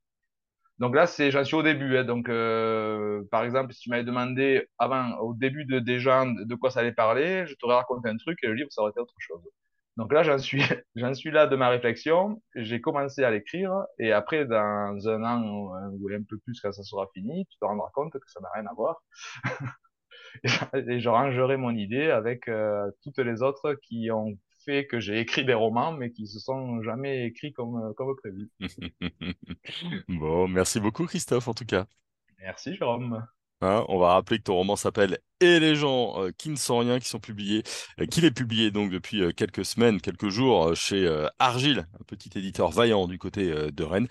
Donc 0.79 0.95
là, 0.95 1.07
c'est, 1.07 1.31
j'en 1.31 1.45
suis 1.45 1.55
au 1.55 1.63
début. 1.63 1.97
Hein. 1.97 2.03
Donc, 2.03 2.29
euh, 2.29 3.23
par 3.31 3.43
exemple, 3.43 3.73
si 3.73 3.81
tu 3.81 3.89
m'avais 3.89 4.03
demandé 4.03 4.67
avant, 4.79 5.17
au 5.19 5.33
début 5.33 5.65
de 5.65 5.79
déjà 5.79 6.25
de 6.25 6.55
quoi 6.55 6.71
ça 6.71 6.81
allait 6.81 6.91
parler, 6.93 7.45
je 7.47 7.55
t'aurais 7.55 7.75
raconté 7.75 8.09
un 8.09 8.17
truc 8.17 8.39
et 8.43 8.47
le 8.47 8.53
livre, 8.55 8.71
ça 8.71 8.81
aurait 8.81 8.91
été 8.91 8.99
autre 8.99 9.15
chose. 9.19 9.41
Donc 9.97 10.11
là, 10.11 10.23
j'en 10.23 10.37
suis, 10.39 10.61
j'en 10.95 11.13
suis 11.13 11.31
là 11.31 11.47
de 11.47 11.55
ma 11.55 11.69
réflexion. 11.69 12.41
J'ai 12.55 12.81
commencé 12.81 13.23
à 13.23 13.31
l'écrire 13.31 13.73
et 13.99 14.11
après, 14.11 14.45
dans 14.45 15.07
un 15.07 15.23
an 15.23 15.43
ou 15.93 16.09
un 16.09 16.23
peu 16.23 16.37
plus 16.39 16.59
quand 16.61 16.71
ça 16.73 16.83
sera 16.83 17.07
fini, 17.13 17.45
tu 17.47 17.57
te 17.59 17.65
rendras 17.65 17.89
compte 17.93 18.13
que 18.13 18.29
ça 18.31 18.39
n'a 18.41 18.49
rien 18.55 18.65
à 18.65 18.73
voir. 18.73 19.03
et 20.87 20.99
je 20.99 21.09
rangerai 21.09 21.57
mon 21.57 21.71
idée 21.71 22.09
avec 22.09 22.47
euh, 22.47 22.89
toutes 23.03 23.19
les 23.19 23.41
autres 23.41 23.75
qui 23.83 24.11
ont 24.11 24.37
fait 24.65 24.87
que 24.87 24.99
j'ai 24.99 25.19
écrit 25.19 25.45
des 25.45 25.53
romans, 25.53 25.91
mais 25.91 26.11
qui 26.11 26.27
se 26.27 26.39
sont 26.39 26.81
jamais 26.83 27.25
écrits 27.25 27.51
comme, 27.53 27.93
comme 27.95 28.15
prévu. 28.15 28.49
bon, 30.07 30.47
merci 30.47 30.79
beaucoup 30.79 31.05
Christophe 31.05 31.47
en 31.47 31.53
tout 31.53 31.65
cas. 31.65 31.85
Merci 32.39 32.75
Jérôme. 32.75 33.25
Hein, 33.61 33.85
on 33.87 33.97
va 33.97 34.13
rappeler 34.13 34.39
que 34.39 34.43
ton 34.43 34.55
roman 34.55 34.75
s'appelle 34.75 35.19
Et 35.43 35.59
les 35.59 35.75
gens 35.75 36.23
euh, 36.23 36.31
qui 36.31 36.49
ne 36.49 36.55
sont 36.55 36.77
rien, 36.77 36.99
qui 36.99 37.09
sont 37.09 37.19
publiés, 37.19 37.63
euh, 37.99 38.05
qu'il 38.05 38.23
est 38.23 38.31
publié 38.31 38.71
donc 38.71 38.89
depuis 38.89 39.21
euh, 39.21 39.31
quelques 39.33 39.65
semaines, 39.65 39.99
quelques 39.99 40.29
jours 40.29 40.69
euh, 40.69 40.73
chez 40.73 41.05
Argile, 41.37 41.85
un 41.99 42.03
petit 42.05 42.29
éditeur 42.33 42.71
vaillant 42.71 43.07
du 43.07 43.17
côté 43.19 43.53
de 43.53 43.83
Rennes. 43.83 44.07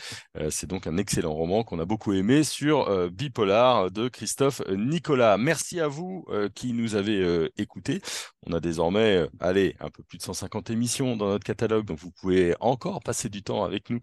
c'est 0.50 0.66
donc 0.66 0.86
un 0.86 0.98
excellent 0.98 1.32
roman 1.32 1.64
qu'on 1.64 1.78
a 1.78 1.86
beaucoup 1.86 2.12
aimé 2.12 2.44
sur 2.44 3.10
Bipolar 3.10 3.90
de 3.90 4.08
Christophe 4.08 4.60
Nicolas. 4.68 5.38
Merci 5.38 5.80
à 5.80 5.88
vous 5.88 6.26
qui 6.54 6.72
nous 6.72 6.94
avez 6.96 7.48
écoutés. 7.56 8.00
On 8.46 8.52
a 8.52 8.60
désormais, 8.60 9.26
allez, 9.40 9.76
un 9.80 9.90
peu 9.90 10.02
plus 10.02 10.18
de 10.18 10.22
150 10.22 10.70
émissions 10.70 11.16
dans 11.16 11.28
notre 11.28 11.44
catalogue, 11.44 11.86
donc 11.86 11.98
vous 11.98 12.10
pouvez 12.10 12.54
encore 12.60 13.00
passer 13.02 13.28
du 13.28 13.42
temps 13.42 13.64
avec 13.64 13.90
nous 13.90 14.00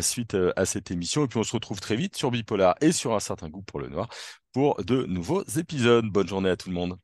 suite 0.00 0.36
à 0.56 0.66
cette 0.66 0.90
émission. 0.90 1.24
Et 1.24 1.28
puis 1.28 1.38
on 1.38 1.44
se 1.44 1.52
retrouve 1.52 1.80
très 1.80 1.96
vite 1.96 2.16
sur 2.16 2.30
Bipolar 2.30 2.74
et 2.80 2.92
sur 2.92 3.14
un 3.14 3.20
certain 3.20 3.48
goût 3.48 3.62
pour 3.62 3.80
le 3.80 3.88
noir 3.88 4.08
pour 4.56 4.82
de 4.82 5.04
nouveaux 5.04 5.44
épisodes. 5.58 6.06
Bonne 6.06 6.28
journée 6.28 6.48
à 6.48 6.56
tout 6.66 6.72
le 6.72 6.74
monde. 6.74 6.98